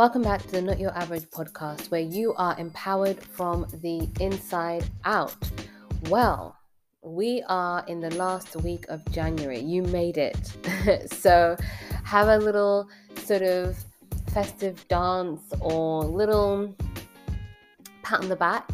Welcome 0.00 0.22
back 0.22 0.40
to 0.44 0.52
the 0.52 0.62
Not 0.62 0.80
Your 0.80 0.96
Average 0.96 1.24
podcast, 1.24 1.90
where 1.90 2.00
you 2.00 2.32
are 2.38 2.58
empowered 2.58 3.22
from 3.22 3.66
the 3.82 4.08
inside 4.18 4.88
out. 5.04 5.36
Well, 6.08 6.56
we 7.02 7.44
are 7.50 7.84
in 7.86 8.00
the 8.00 8.08
last 8.14 8.56
week 8.56 8.86
of 8.88 9.04
January. 9.12 9.60
You 9.60 9.82
made 9.82 10.16
it. 10.16 10.56
so, 11.12 11.54
have 12.02 12.28
a 12.28 12.38
little 12.38 12.88
sort 13.16 13.42
of 13.42 13.76
festive 14.32 14.88
dance 14.88 15.42
or 15.60 16.02
little 16.02 16.74
pat 18.02 18.20
on 18.20 18.30
the 18.30 18.36
back 18.36 18.70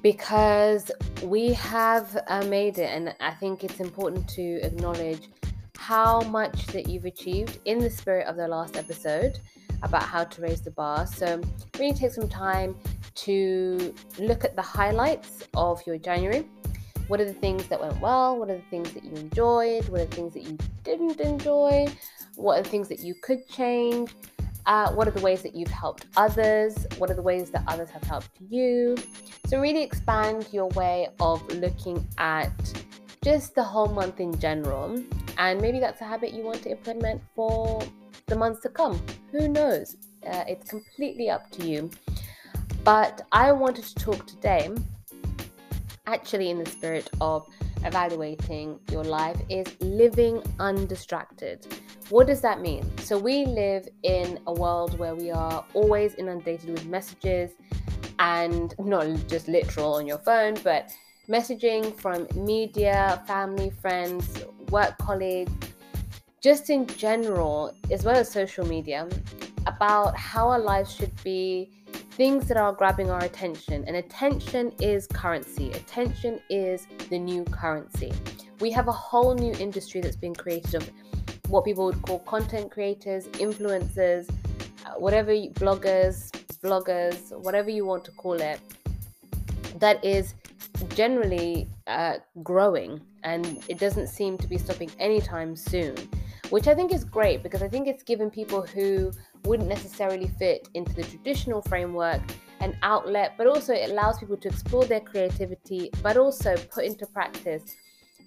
because 0.00 0.90
we 1.22 1.52
have 1.52 2.16
uh, 2.28 2.46
made 2.46 2.78
it, 2.78 2.88
and 2.88 3.14
I 3.20 3.32
think 3.32 3.62
it's 3.62 3.78
important 3.78 4.26
to 4.30 4.62
acknowledge 4.62 5.28
how 5.76 6.22
much 6.22 6.66
that 6.68 6.88
you've 6.88 7.04
achieved 7.04 7.58
in 7.66 7.78
the 7.78 7.90
spirit 7.90 8.26
of 8.26 8.36
the 8.36 8.48
last 8.48 8.78
episode 8.78 9.38
about 9.82 10.02
how 10.02 10.24
to 10.24 10.42
raise 10.42 10.60
the 10.60 10.70
bar. 10.70 11.06
So, 11.06 11.40
really 11.78 11.94
take 11.94 12.12
some 12.12 12.28
time 12.28 12.76
to 13.16 13.94
look 14.18 14.44
at 14.44 14.56
the 14.56 14.62
highlights 14.62 15.48
of 15.54 15.82
your 15.86 15.98
January. 15.98 16.46
What 17.08 17.20
are 17.20 17.24
the 17.24 17.34
things 17.34 17.66
that 17.66 17.80
went 17.80 18.00
well? 18.00 18.38
What 18.38 18.50
are 18.50 18.56
the 18.56 18.70
things 18.70 18.92
that 18.92 19.04
you 19.04 19.12
enjoyed? 19.12 19.88
What 19.88 20.00
are 20.00 20.04
the 20.04 20.14
things 20.14 20.34
that 20.34 20.44
you 20.44 20.56
didn't 20.84 21.20
enjoy? 21.20 21.88
What 22.36 22.58
are 22.58 22.62
the 22.62 22.68
things 22.68 22.88
that 22.88 23.00
you 23.00 23.14
could 23.22 23.48
change? 23.48 24.14
Uh, 24.66 24.92
what 24.92 25.08
are 25.08 25.10
the 25.10 25.20
ways 25.20 25.42
that 25.42 25.54
you've 25.54 25.70
helped 25.70 26.06
others? 26.16 26.86
What 26.98 27.10
are 27.10 27.14
the 27.14 27.22
ways 27.22 27.50
that 27.50 27.64
others 27.66 27.90
have 27.90 28.04
helped 28.04 28.30
you? 28.48 28.96
So, 29.46 29.58
really 29.58 29.82
expand 29.82 30.48
your 30.52 30.68
way 30.68 31.08
of 31.18 31.46
looking 31.54 32.06
at 32.18 32.52
just 33.24 33.54
the 33.54 33.62
whole 33.62 33.88
month 33.88 34.20
in 34.20 34.38
general. 34.38 35.02
And 35.38 35.60
maybe 35.60 35.80
that's 35.80 36.00
a 36.00 36.04
habit 36.04 36.32
you 36.32 36.42
want 36.42 36.62
to 36.62 36.70
implement 36.70 37.22
for 37.34 37.82
the 38.30 38.36
months 38.36 38.60
to 38.62 38.70
come. 38.70 38.98
Who 39.32 39.48
knows? 39.48 39.96
Uh, 40.26 40.44
it's 40.48 40.70
completely 40.70 41.28
up 41.28 41.50
to 41.50 41.66
you. 41.66 41.90
But 42.84 43.26
I 43.32 43.52
wanted 43.52 43.84
to 43.84 43.94
talk 43.96 44.26
today, 44.26 44.70
actually, 46.06 46.48
in 46.48 46.58
the 46.58 46.70
spirit 46.70 47.10
of 47.20 47.46
evaluating 47.84 48.78
your 48.90 49.04
life, 49.04 49.36
is 49.50 49.66
living 49.80 50.42
undistracted. 50.58 51.66
What 52.08 52.26
does 52.26 52.40
that 52.40 52.60
mean? 52.60 52.90
So, 52.98 53.18
we 53.18 53.44
live 53.44 53.88
in 54.02 54.38
a 54.46 54.52
world 54.52 54.98
where 54.98 55.14
we 55.14 55.30
are 55.30 55.64
always 55.74 56.14
inundated 56.14 56.70
with 56.70 56.86
messages 56.86 57.50
and 58.18 58.74
not 58.78 59.06
just 59.26 59.48
literal 59.48 59.94
on 59.94 60.06
your 60.06 60.18
phone, 60.18 60.54
but 60.62 60.90
messaging 61.28 61.94
from 62.00 62.28
media, 62.34 63.22
family, 63.26 63.70
friends, 63.82 64.42
work 64.70 64.96
colleagues, 64.98 65.52
just 66.40 66.70
in 66.70 66.86
general, 66.86 67.74
as 67.90 68.04
well 68.04 68.16
as 68.16 68.30
social 68.30 68.66
media, 68.66 69.08
about 69.66 70.16
how 70.16 70.48
our 70.48 70.58
lives 70.58 70.94
should 70.94 71.12
be 71.22 71.70
things 72.12 72.48
that 72.48 72.56
are 72.56 72.72
grabbing 72.72 73.10
our 73.10 73.22
attention. 73.24 73.84
And 73.86 73.96
attention 73.96 74.72
is 74.80 75.06
currency, 75.06 75.70
attention 75.72 76.40
is 76.48 76.86
the 77.10 77.18
new 77.18 77.44
currency. 77.44 78.12
We 78.60 78.70
have 78.72 78.88
a 78.88 78.92
whole 78.92 79.34
new 79.34 79.52
industry 79.54 80.00
that's 80.00 80.16
been 80.16 80.34
created 80.34 80.74
of 80.74 80.90
what 81.48 81.64
people 81.64 81.84
would 81.86 82.00
call 82.02 82.20
content 82.20 82.70
creators, 82.70 83.26
influencers, 83.28 84.28
uh, 84.86 84.92
whatever 84.98 85.32
you, 85.32 85.50
bloggers, 85.50 86.30
vloggers, 86.62 87.36
whatever 87.38 87.70
you 87.70 87.84
want 87.84 88.04
to 88.04 88.12
call 88.12 88.40
it, 88.40 88.60
that 89.78 90.02
is 90.04 90.34
generally 90.94 91.68
uh, 91.86 92.16
growing 92.42 93.00
and 93.24 93.62
it 93.68 93.78
doesn't 93.78 94.06
seem 94.06 94.38
to 94.38 94.46
be 94.46 94.56
stopping 94.56 94.90
anytime 94.98 95.54
soon 95.54 95.94
which 96.50 96.68
I 96.68 96.74
think 96.74 96.92
is 96.92 97.04
great 97.04 97.42
because 97.42 97.62
I 97.62 97.68
think 97.68 97.88
it's 97.88 98.02
given 98.02 98.30
people 98.30 98.62
who 98.62 99.12
wouldn't 99.44 99.68
necessarily 99.68 100.28
fit 100.38 100.68
into 100.74 100.92
the 100.92 101.04
traditional 101.04 101.62
framework 101.62 102.20
an 102.60 102.76
outlet, 102.82 103.34
but 103.38 103.46
also 103.46 103.72
it 103.72 103.90
allows 103.90 104.18
people 104.18 104.36
to 104.36 104.48
explore 104.48 104.84
their 104.84 105.00
creativity, 105.00 105.90
but 106.02 106.16
also 106.16 106.56
put 106.70 106.84
into 106.84 107.06
practice 107.06 107.74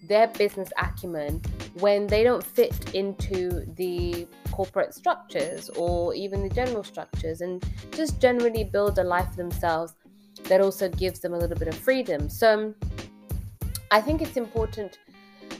their 0.07 0.27
business 0.27 0.69
acumen 0.77 1.41
when 1.79 2.07
they 2.07 2.23
don't 2.23 2.43
fit 2.43 2.93
into 2.93 3.63
the 3.75 4.27
corporate 4.51 4.93
structures 4.93 5.69
or 5.69 6.13
even 6.13 6.43
the 6.43 6.53
general 6.53 6.83
structures 6.83 7.41
and 7.41 7.63
just 7.91 8.19
generally 8.19 8.63
build 8.63 8.99
a 8.99 9.03
life 9.03 9.29
for 9.29 9.37
themselves 9.37 9.93
that 10.43 10.59
also 10.59 10.89
gives 10.89 11.19
them 11.19 11.33
a 11.33 11.37
little 11.37 11.57
bit 11.57 11.67
of 11.67 11.75
freedom. 11.75 12.29
So 12.29 12.73
I 13.91 14.01
think 14.01 14.21
it's 14.21 14.35
important, 14.35 14.99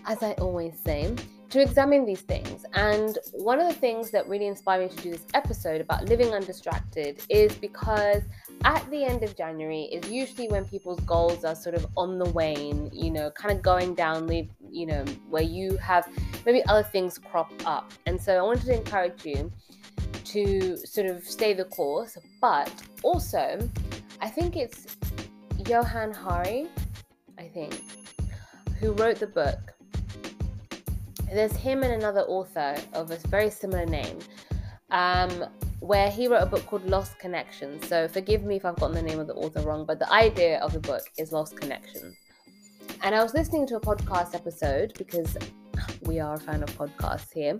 as 0.06 0.22
I 0.22 0.34
always 0.34 0.78
say, 0.84 1.16
to 1.54 1.62
examine 1.62 2.04
these 2.04 2.22
things. 2.22 2.66
And 2.74 3.20
one 3.34 3.60
of 3.60 3.68
the 3.68 3.76
things 3.76 4.10
that 4.10 4.28
really 4.28 4.48
inspired 4.48 4.90
me 4.90 4.98
to 4.98 5.04
do 5.04 5.12
this 5.12 5.26
episode 5.36 5.82
about 5.82 6.10
living 6.10 6.34
undistracted 6.34 7.22
is 7.30 7.54
because 7.54 8.24
at 8.64 8.90
the 8.90 9.04
end 9.04 9.22
of 9.22 9.38
January 9.38 9.84
is 9.84 10.10
usually 10.10 10.48
when 10.48 10.66
people's 10.66 11.00
goals 11.02 11.46
are 11.46 11.54
sort 11.54 11.76
of 11.76 11.86
on 11.96 12.18
the 12.18 12.26
wane, 12.32 12.90
you 12.92 13.12
know, 13.12 13.30
kind 13.30 13.56
of 13.56 13.62
going 13.62 13.94
down, 13.94 14.26
leave, 14.26 14.50
you 14.72 14.88
know, 14.88 15.06
where 15.30 15.44
you 15.44 15.78
have 15.78 16.10
maybe 16.44 16.66
other 16.66 16.82
things 16.82 17.20
crop 17.20 17.52
up. 17.68 17.92
And 18.08 18.20
so 18.20 18.36
I 18.36 18.42
wanted 18.42 18.66
to 18.66 18.74
encourage 18.74 19.24
you 19.24 19.52
to 20.26 20.76
sort 20.78 21.06
of 21.06 21.24
stay 21.24 21.54
the 21.54 21.66
course, 21.66 22.18
but 22.42 22.74
also 23.04 23.60
I 24.22 24.28
think 24.28 24.56
it's 24.56 24.98
Johann 25.68 26.14
Hari, 26.14 26.68
I 27.38 27.48
think, 27.48 27.80
who 28.80 28.94
wrote 28.94 29.20
the 29.20 29.28
book 29.28 29.73
there's 31.34 31.56
him 31.56 31.84
and 31.84 31.94
another 31.94 32.22
author 32.22 32.76
of 32.94 33.12
a 33.12 33.18
very 33.28 33.50
similar 33.50 33.86
name, 33.86 34.20
um, 34.92 35.46
where 35.80 36.10
he 36.10 36.28
wrote 36.28 36.44
a 36.44 36.46
book 36.46 36.66
called 36.66 36.86
Lost 36.86 37.18
Connections. 37.20 37.88
So 37.88 38.08
forgive 38.08 38.44
me 38.44 38.58
if 38.58 38.66
I've 38.66 38.76
gotten 38.76 38.96
the 38.96 39.02
name 39.02 39.20
of 39.20 39.28
the 39.28 39.36
author 39.36 39.62
wrong, 39.62 39.86
but 39.86 40.00
the 40.00 40.12
idea 40.12 40.60
of 40.60 40.74
the 40.74 40.80
book 40.80 41.04
is 41.18 41.32
Lost 41.32 41.56
Connections. 41.58 42.16
And 43.02 43.14
I 43.14 43.22
was 43.24 43.34
listening 43.34 43.68
to 43.68 43.78
a 43.78 43.80
podcast 43.80 44.36
episode 44.36 44.94
because 44.98 45.38
we 46.04 46.20
are 46.20 46.36
a 46.36 46.40
fan 46.40 46.64
of 46.64 46.70
podcasts 46.78 47.32
here 47.34 47.60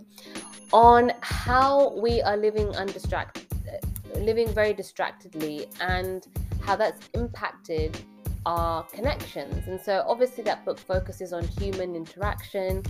on 0.72 1.12
how 1.20 1.94
we 1.98 2.22
are 2.22 2.36
living 2.36 2.68
undistracted, 2.76 3.46
living 4.16 4.48
very 4.48 4.72
distractedly, 4.72 5.66
and 5.80 6.26
how 6.62 6.76
that's 6.76 7.08
impacted 7.14 7.96
our 8.46 8.82
connections. 8.84 9.66
And 9.66 9.80
so, 9.80 10.04
obviously, 10.06 10.44
that 10.44 10.64
book 10.64 10.78
focuses 10.78 11.32
on 11.32 11.46
human 11.46 11.94
interaction, 11.94 12.82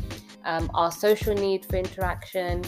um, 0.45 0.71
our 0.75 0.91
social 0.91 1.35
need 1.35 1.65
for 1.67 1.77
interaction, 1.77 2.65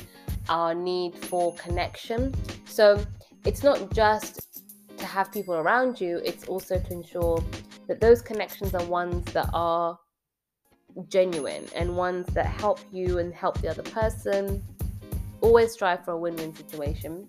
our 0.48 0.74
need 0.74 1.14
for 1.16 1.54
connection. 1.54 2.34
So, 2.66 3.04
it's 3.44 3.62
not 3.62 3.92
just 3.92 4.64
to 4.96 5.06
have 5.06 5.30
people 5.32 5.54
around 5.54 6.00
you, 6.00 6.20
it's 6.24 6.48
also 6.48 6.78
to 6.78 6.92
ensure 6.92 7.42
that 7.86 8.00
those 8.00 8.20
connections 8.22 8.74
are 8.74 8.84
ones 8.84 9.24
that 9.32 9.48
are 9.52 9.98
genuine 11.08 11.64
and 11.74 11.96
ones 11.96 12.26
that 12.32 12.46
help 12.46 12.80
you 12.90 13.18
and 13.18 13.32
help 13.34 13.60
the 13.60 13.68
other 13.68 13.82
person. 13.82 14.62
Always 15.40 15.72
strive 15.72 16.04
for 16.04 16.12
a 16.12 16.18
win 16.18 16.36
win 16.36 16.54
situation. 16.54 17.28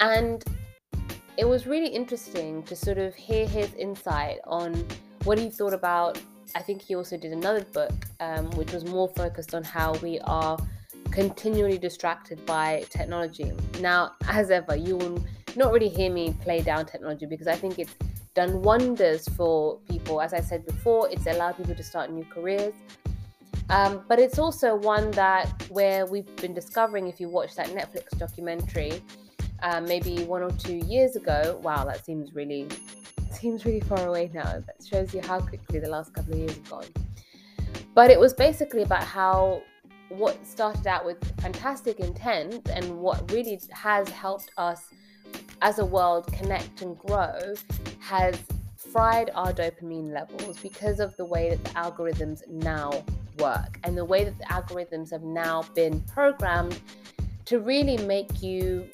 And 0.00 0.44
it 1.36 1.46
was 1.46 1.66
really 1.66 1.88
interesting 1.88 2.62
to 2.64 2.76
sort 2.76 2.98
of 2.98 3.14
hear 3.14 3.46
his 3.46 3.72
insight 3.74 4.38
on 4.44 4.84
what 5.24 5.38
he 5.38 5.50
thought 5.50 5.72
about. 5.72 6.20
I 6.54 6.60
think 6.60 6.82
he 6.82 6.94
also 6.94 7.16
did 7.16 7.32
another 7.32 7.64
book, 7.64 7.92
um, 8.20 8.50
which 8.52 8.72
was 8.72 8.84
more 8.84 9.08
focused 9.08 9.54
on 9.54 9.62
how 9.62 9.94
we 9.94 10.18
are 10.20 10.58
continually 11.10 11.78
distracted 11.78 12.44
by 12.46 12.84
technology. 12.90 13.52
Now, 13.80 14.12
as 14.28 14.50
ever, 14.50 14.76
you 14.76 14.96
will 14.96 15.24
not 15.56 15.72
really 15.72 15.88
hear 15.88 16.10
me 16.12 16.36
play 16.40 16.60
down 16.60 16.86
technology 16.86 17.26
because 17.26 17.46
I 17.46 17.56
think 17.56 17.78
it's 17.78 17.94
done 18.34 18.62
wonders 18.62 19.28
for 19.30 19.78
people. 19.90 20.20
As 20.20 20.32
I 20.32 20.40
said 20.40 20.64
before, 20.64 21.08
it's 21.10 21.26
allowed 21.26 21.56
people 21.56 21.74
to 21.74 21.82
start 21.82 22.10
new 22.12 22.24
careers. 22.24 22.74
Um, 23.70 24.02
but 24.08 24.18
it's 24.18 24.38
also 24.38 24.76
one 24.76 25.10
that 25.12 25.62
where 25.68 26.06
we've 26.06 26.34
been 26.36 26.54
discovering, 26.54 27.06
if 27.06 27.20
you 27.20 27.28
watch 27.28 27.54
that 27.56 27.68
Netflix 27.68 28.16
documentary, 28.18 29.02
um, 29.62 29.84
maybe 29.84 30.24
one 30.24 30.42
or 30.42 30.50
two 30.52 30.76
years 30.76 31.16
ago. 31.16 31.60
Wow, 31.62 31.84
that 31.84 32.04
seems 32.04 32.34
really 32.34 32.68
seems 33.34 33.64
really 33.64 33.80
far 33.80 34.06
away 34.06 34.30
now. 34.32 34.44
That 34.44 34.76
shows 34.84 35.14
you 35.14 35.20
how 35.20 35.40
quickly 35.40 35.78
the 35.78 35.88
last 35.88 36.12
couple 36.14 36.34
of 36.34 36.38
years 36.38 36.54
have 36.54 36.70
gone. 36.70 36.86
But 37.94 38.10
it 38.10 38.18
was 38.18 38.32
basically 38.32 38.82
about 38.82 39.04
how 39.04 39.62
what 40.08 40.44
started 40.46 40.86
out 40.86 41.04
with 41.04 41.18
fantastic 41.40 42.00
intent 42.00 42.68
and 42.70 42.98
what 42.98 43.30
really 43.30 43.60
has 43.70 44.08
helped 44.08 44.50
us 44.56 44.88
as 45.60 45.78
a 45.78 45.84
world 45.84 46.26
connect 46.32 46.82
and 46.82 46.98
grow 46.98 47.54
has 48.00 48.36
fried 48.76 49.30
our 49.34 49.52
dopamine 49.52 50.12
levels 50.12 50.58
because 50.60 50.98
of 51.00 51.14
the 51.16 51.24
way 51.24 51.50
that 51.50 51.62
the 51.62 51.70
algorithms 51.70 52.46
now 52.48 52.90
work 53.38 53.78
and 53.84 53.96
the 53.96 54.04
way 54.04 54.24
that 54.24 54.38
the 54.38 54.44
algorithms 54.44 55.10
have 55.10 55.22
now 55.22 55.62
been 55.74 56.00
programmed 56.02 56.80
to 57.44 57.60
really 57.60 57.98
make 57.98 58.42
you 58.42 58.88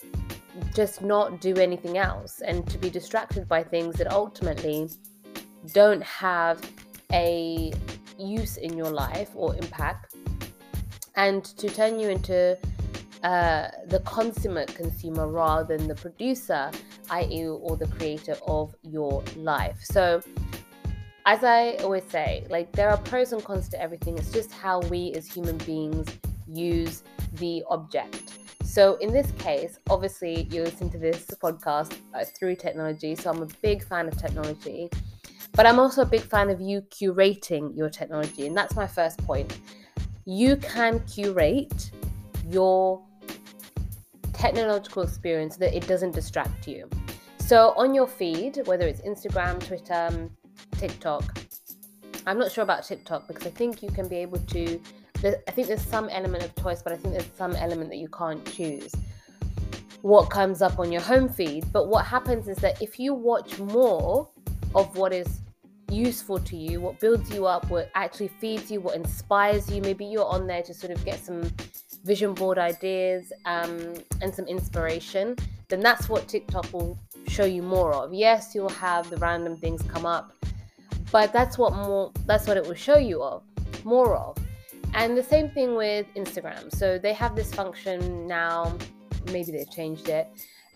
just 0.75 1.03
not 1.03 1.41
do 1.41 1.57
anything 1.57 1.99
else 1.99 2.41
and 2.41 2.67
to 2.69 2.79
be 2.79 2.91
distracted 2.91 3.49
by 3.49 3.63
things 3.63 3.97
that 3.97 4.11
ultimately 4.13 4.89
don't 5.73 6.03
have 6.03 6.61
a 7.13 7.73
use 8.19 8.57
in 8.57 8.77
your 8.77 8.91
life 8.91 9.31
or 9.35 9.57
impact 9.57 10.15
and 11.17 11.45
to 11.45 11.69
turn 11.69 11.99
you 11.99 12.09
into 12.09 12.59
uh, 13.23 13.69
the 13.87 14.01
consummate 14.01 14.75
consumer 14.75 15.29
rather 15.29 15.77
than 15.77 15.89
the 15.89 15.95
producer, 15.95 16.71
i.e., 17.11 17.47
or 17.47 17.77
the 17.77 17.87
creator 17.87 18.37
of 18.47 18.75
your 18.83 19.23
life. 19.37 19.79
So, 19.83 20.21
as 21.25 21.43
I 21.43 21.77
always 21.77 22.05
say, 22.05 22.47
like 22.51 22.71
there 22.73 22.91
are 22.91 22.99
pros 22.99 23.33
and 23.33 23.43
cons 23.43 23.71
to 23.71 23.81
everything. 23.81 24.19
It's 24.19 24.31
just 24.31 24.53
how 24.53 24.81
we 24.81 25.13
as 25.13 25.27
human 25.27 25.57
beings 25.59 26.07
use 26.47 27.03
the 27.35 27.65
object. 27.71 28.34
So, 28.75 28.97
in 28.97 29.13
this 29.13 29.31
case, 29.39 29.79
obviously, 29.89 30.49
you 30.51 30.65
listen 30.65 30.91
to 30.91 30.99
this 30.99 31.27
podcast 31.41 31.97
uh, 32.13 32.25
through 32.25 32.57
technology. 32.57 33.15
So, 33.15 33.31
I'm 33.31 33.41
a 33.41 33.47
big 33.63 33.85
fan 33.85 34.09
of 34.09 34.19
technology, 34.19 34.91
but 35.53 35.65
I'm 35.65 35.79
also 35.79 36.03
a 36.03 36.05
big 36.05 36.23
fan 36.23 36.51
of 36.51 36.61
you 36.61 36.81
curating 36.81 37.77
your 37.77 37.89
technology. 37.89 38.49
And 38.49 38.57
that's 38.57 38.75
my 38.75 38.89
first 38.89 39.19
point. 39.19 39.61
You 40.25 40.57
can 40.57 40.99
curate 41.07 41.93
your 42.51 43.01
technological 44.33 45.05
experience 45.05 45.55
so 45.55 45.61
that 45.61 45.77
it 45.77 45.87
doesn't 45.87 46.11
distract 46.11 46.67
you. 46.67 46.91
So, 47.39 47.75
on 47.77 47.95
your 47.95 48.09
feed, 48.09 48.61
whether 48.65 48.89
it's 48.89 49.03
Instagram, 49.03 49.65
Twitter, 49.65 50.29
TikTok, 50.73 51.39
I'm 52.27 52.41
not 52.41 52.51
sure 52.51 52.65
about 52.65 52.83
TikTok 52.83 53.29
because 53.29 53.47
I 53.47 53.51
think 53.51 53.85
you 53.85 53.91
can 53.91 54.09
be 54.09 54.17
able 54.17 54.39
to 54.39 54.81
I 55.25 55.51
think 55.51 55.69
there's 55.69 55.83
some 55.83 56.09
element 56.09 56.45
of 56.45 56.55
choice, 56.57 56.83
but 56.83 56.93
I 56.93 56.97
think 56.97 57.15
there's 57.15 57.31
some 57.37 57.57
element 57.57 57.91
that 57.91 57.97
you 57.97 58.09
can't 58.09 58.45
choose 58.53 58.93
what 60.03 60.29
comes 60.29 60.61
up 60.61 60.79
on 60.79 60.93
your 60.93 61.01
home 61.01 61.31
feed. 61.31 61.65
But 61.73 61.89
what 61.89 62.05
happens 62.05 62.47
is 62.47 62.59
that 62.59 62.81
if 62.83 62.99
you 63.01 63.15
watch 63.15 63.59
more 63.59 64.29
of 64.75 64.97
what 64.99 65.15
is 65.15 65.41
useful 65.91 66.39
to 66.41 66.57
you, 66.57 66.81
what 66.81 67.01
builds 67.01 67.31
you 67.31 67.47
up, 67.47 67.71
what 67.71 67.91
actually 67.95 68.29
feeds 68.29 68.71
you, 68.71 68.81
what 68.81 68.97
inspires 68.97 69.71
you, 69.71 69.81
maybe 69.81 70.05
you're 70.05 70.27
on 70.27 70.47
there 70.47 70.63
to 70.63 70.75
sort 70.75 70.93
of 70.93 71.03
get 71.07 71.25
some 71.25 71.51
vision 72.05 72.35
board 72.35 72.59
ideas 72.59 73.33
um, 73.47 73.95
and 74.21 74.35
some 74.35 74.47
inspiration, 74.47 75.37
then 75.69 75.81
that's 75.81 76.09
what 76.09 76.29
TikTok 76.29 76.71
will 76.73 76.99
show 77.27 77.47
you 77.47 77.63
more 77.63 77.95
of. 77.95 78.13
Yes, 78.13 78.55
you'll 78.55 78.69
have 78.69 79.09
the 79.09 79.17
random 79.17 79.57
things 79.57 79.83
come 79.85 80.05
up, 80.05 80.35
but 81.11 81.33
that's 81.33 81.57
what 81.57 81.73
more 81.75 82.13
that's 82.27 82.47
what 82.47 82.59
it 82.59 82.67
will 82.67 82.75
show 82.75 82.99
you 82.99 83.23
of 83.23 83.43
more 83.85 84.17
of. 84.17 84.37
And 84.95 85.19
the 85.19 85.23
same 85.23 85.51
thing 85.51 85.75
with 85.75 86.07
Instagram. 86.15 86.73
So 86.75 86.99
they 86.99 87.13
have 87.13 87.35
this 87.35 87.53
function 87.53 88.27
now, 88.29 88.77
maybe 89.27 89.51
they've 89.51 89.71
changed 89.71 90.09
it, 90.09 90.29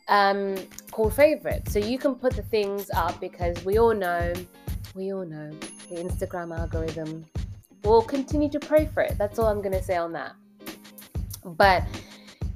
um, 0.09 0.57
called 0.91 1.15
favorites. 1.15 1.73
So 1.73 1.79
you 1.79 1.99
can 1.99 2.17
put 2.17 2.35
the 2.35 2.43
things 2.43 2.91
up 2.95 3.21
because 3.21 3.65
we 3.65 3.79
all 3.79 3.95
know, 3.95 4.33
we 4.95 5.13
all 5.13 5.25
know 5.25 5.51
the 5.89 5.97
Instagram 5.97 6.59
algorithm 6.59 7.27
will 7.85 8.03
continue 8.03 8.51
to 8.51 8.59
pray 8.59 8.87
for 8.93 9.03
it. 9.03 9.17
That's 9.19 9.39
all 9.39 9.47
I'm 9.47 9.63
going 9.63 9.73
to 9.73 9.83
say 9.83 9.97
on 9.97 10.13
that. 10.15 10.33
But 11.45 11.85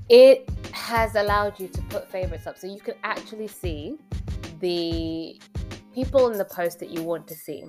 it 0.09 0.51
has 0.73 1.15
allowed 1.15 1.61
you 1.61 1.69
to 1.69 1.83
put 1.83 2.11
favorites 2.11 2.47
up 2.47 2.59
so 2.59 2.67
you 2.67 2.81
can 2.81 2.95
actually 3.05 3.47
see 3.47 3.99
the 4.61 5.41
people 5.95 6.29
in 6.31 6.39
the 6.39 6.45
post 6.45 6.81
that 6.81 6.91
you 6.91 7.03
want 7.03 7.29
to 7.29 7.35
see. 7.35 7.65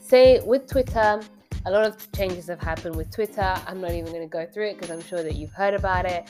Say 0.00 0.40
with 0.40 0.68
Twitter, 0.68 1.20
a 1.66 1.70
lot 1.70 1.84
of 1.84 2.10
changes 2.12 2.46
have 2.46 2.60
happened 2.60 2.94
with 2.94 3.10
Twitter. 3.10 3.54
I'm 3.66 3.80
not 3.80 3.90
even 3.90 4.06
going 4.06 4.22
to 4.22 4.28
go 4.28 4.46
through 4.46 4.68
it 4.68 4.74
because 4.74 4.90
I'm 4.90 5.02
sure 5.02 5.22
that 5.24 5.34
you've 5.34 5.52
heard 5.52 5.74
about 5.74 6.06
it. 6.06 6.28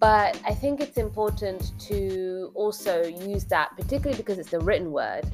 But 0.00 0.40
I 0.46 0.54
think 0.54 0.80
it's 0.80 0.96
important 0.96 1.78
to 1.88 2.50
also 2.54 3.04
use 3.04 3.44
that, 3.44 3.76
particularly 3.76 4.16
because 4.16 4.38
it's 4.38 4.50
the 4.50 4.60
written 4.60 4.90
word, 4.90 5.26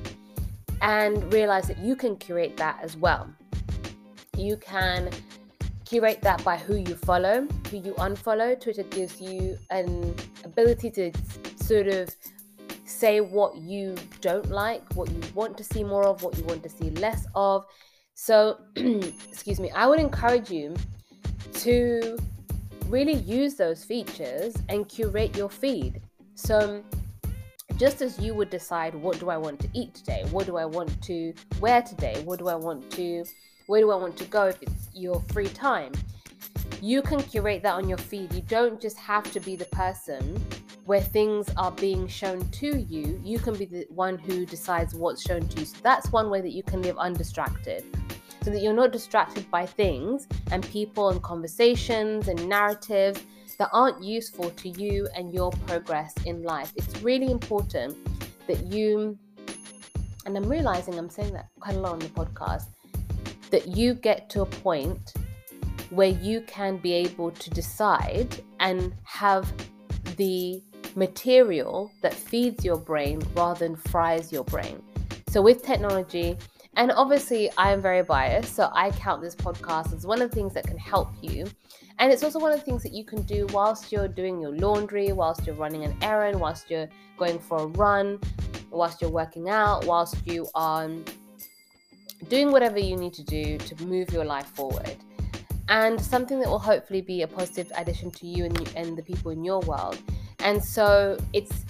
and 0.83 1.33
realize 1.33 1.69
that 1.69 1.79
you 1.79 1.95
can 1.95 2.17
curate 2.17 2.57
that 2.57 2.81
as 2.83 2.97
well. 2.97 3.33
You 4.37 4.57
can 4.57 5.11
curate 5.85 6.23
that 6.23 6.43
by 6.43 6.57
who 6.57 6.77
you 6.77 6.97
follow, 6.97 7.47
who 7.71 7.77
you 7.79 7.95
unfollow. 7.95 8.61
Twitter 8.61 8.85
gives 8.85 9.21
you 9.21 9.57
an 9.71 10.15
ability 10.45 10.91
to 10.91 11.13
sort 11.57 11.87
of 11.87 12.15
say 12.85 13.21
what 13.21 13.57
you 13.57 13.97
don't 14.21 14.51
like, 14.51 14.83
what 14.95 15.09
you 15.09 15.21
want 15.35 15.57
to 15.59 15.65
see 15.65 15.85
more 15.85 16.05
of, 16.05 16.23
what 16.25 16.37
you 16.37 16.45
want 16.45 16.65
to 16.65 16.69
see 16.69 16.91
less 16.91 17.27
of. 17.35 17.65
So, 18.23 18.59
excuse 18.77 19.59
me, 19.59 19.71
I 19.71 19.87
would 19.87 19.99
encourage 19.99 20.51
you 20.51 20.77
to 21.55 22.19
really 22.89 23.15
use 23.15 23.55
those 23.55 23.83
features 23.83 24.55
and 24.69 24.87
curate 24.87 25.35
your 25.39 25.49
feed. 25.49 26.03
So, 26.35 26.85
just 27.79 28.03
as 28.03 28.19
you 28.19 28.35
would 28.35 28.51
decide 28.51 28.95
what 28.95 29.19
do 29.19 29.31
I 29.31 29.39
want 29.39 29.59
to 29.61 29.69
eat 29.73 29.95
today, 29.95 30.27
what 30.33 30.45
do 30.45 30.59
I 30.59 30.67
want 30.67 31.01
to 31.05 31.33
wear 31.61 31.81
today, 31.81 32.21
what 32.27 32.39
do 32.39 32.49
I 32.49 32.57
want 32.57 32.91
to 32.91 33.25
where 33.69 33.81
do 33.81 33.91
I 33.91 33.97
want 33.97 34.19
to 34.19 34.25
go 34.25 34.49
if 34.49 34.61
it's 34.61 34.89
your 34.93 35.23
free 35.33 35.49
time, 35.49 35.93
you 36.83 37.01
can 37.01 37.23
curate 37.23 37.63
that 37.63 37.73
on 37.73 37.89
your 37.89 37.97
feed. 37.97 38.35
You 38.35 38.43
don't 38.43 38.83
just 38.83 38.99
have 38.99 39.33
to 39.33 39.41
be 39.41 39.57
the 39.57 39.65
person 39.67 40.39
where 40.85 41.01
things 41.01 41.49
are 41.57 41.71
being 41.71 42.07
shown 42.07 42.47
to 42.51 42.81
you. 42.81 43.19
You 43.25 43.39
can 43.39 43.57
be 43.57 43.65
the 43.65 43.87
one 43.89 44.19
who 44.19 44.45
decides 44.45 44.95
what's 44.95 45.23
shown 45.23 45.49
to 45.49 45.61
you. 45.61 45.65
So 45.65 45.79
that's 45.83 46.13
one 46.13 46.29
way 46.29 46.43
that 46.43 46.51
you 46.51 46.63
can 46.63 46.83
live 46.83 46.99
undistracted 46.99 47.85
so 48.43 48.51
that 48.51 48.63
you're 48.63 48.73
not 48.73 48.93
distracted 48.93 49.51
by 49.51 49.67
things 49.67 50.27
and 50.51 50.67
people 50.71 51.11
and 51.11 51.23
conversations 51.23 52.29
and 52.29 52.49
narratives 52.49 53.23
that 53.59 53.69
aren't 53.73 54.03
useful 54.03 54.51
to 54.51 54.71
you 54.71 55.07
and 55.15 55.35
your 55.35 55.51
progress 55.67 56.15
in 56.25 56.43
life. 56.43 56.73
It's 56.77 57.03
really 57.03 57.31
important 57.31 57.97
that 58.47 58.67
you, 58.67 59.19
and 60.25 60.37
I'm 60.37 60.49
realizing 60.49 60.99
I'm 60.99 61.11
saying 61.11 61.35
that 61.35 61.49
quite 61.61 61.77
a 61.77 61.81
lot 61.81 61.93
on 61.93 61.99
the 61.99 62.09
podcast, 62.09 62.67
that 63.51 63.69
you 63.69 63.95
get 63.95 64.31
to 64.31 64.43
a 64.43 64.47
point 64.47 65.13
where 65.91 66.09
you 66.09 66.41
can 66.43 66.79
be 66.79 66.93
able 66.93 67.33
to 67.33 67.51
decide 67.51 68.43
and 68.61 68.95
have 69.05 69.53
the 70.17 70.63
material 70.97 71.91
that 72.03 72.15
feeds 72.15 72.65
your 72.65 72.77
brain 72.77 73.21
rather 73.35 73.67
than 73.67 73.77
fries 73.77 74.33
your 74.33 74.45
brain. 74.45 74.83
So, 75.29 75.43
with 75.43 75.63
technology, 75.63 76.37
and 76.77 76.93
obviously, 76.93 77.51
I 77.59 77.73
am 77.73 77.83
very 77.83 78.03
biased, 78.03 78.55
so 78.55 78.71
I 78.73 78.91
count 78.93 79.21
this 79.21 79.35
podcast 79.35 79.95
as 79.95 80.07
one 80.07 80.23
of 80.23 80.31
the 80.31 80.35
things 80.35 80.55
that 80.55 80.65
can 80.65 80.79
help 80.79 81.09
you. 81.21 81.47
And 81.99 82.13
it's 82.13 82.23
also 82.23 82.39
one 82.39 82.53
of 82.53 82.59
the 82.59 82.65
things 82.65 82.83
that 82.85 82.93
you 82.93 83.05
can 83.05 83.23
do 83.23 83.47
whilst 83.53 83.93
you're 83.93 84.09
doing 84.09 84.41
your 84.41 84.53
laundry, 84.57 85.13
whilst 85.13 85.47
you're 85.47 85.57
running 85.57 85.85
an 85.85 85.97
errand, 86.01 86.41
whilst 86.41 86.71
you're 86.71 86.89
going 87.19 87.39
for 87.39 87.59
a 87.59 87.67
run, 87.67 88.21
whilst 88.71 89.03
you're 89.03 89.11
working 89.11 89.51
out, 89.51 89.85
whilst 89.85 90.17
you 90.27 90.49
are 90.55 90.89
doing 92.29 92.53
whatever 92.53 92.79
you 92.79 92.97
need 92.97 93.13
to 93.15 93.25
do 93.25 93.59
to 93.59 93.85
move 93.85 94.11
your 94.13 94.25
life 94.25 94.47
forward. 94.47 94.97
And 95.69 96.01
something 96.01 96.41
that 96.41 96.49
will 96.49 96.59
hopefully 96.59 97.01
be 97.01 97.23
a 97.23 97.29
positive 97.29 97.71
addition 97.77 98.11
to 98.13 98.27
you 98.27 98.45
and, 98.45 98.73
and 98.77 98.97
the 98.97 99.03
people 99.03 99.31
in 99.31 99.45
your 99.45 99.61
world. 99.61 99.99
And 100.39 100.63
so 100.63 101.19
it's 101.33 101.65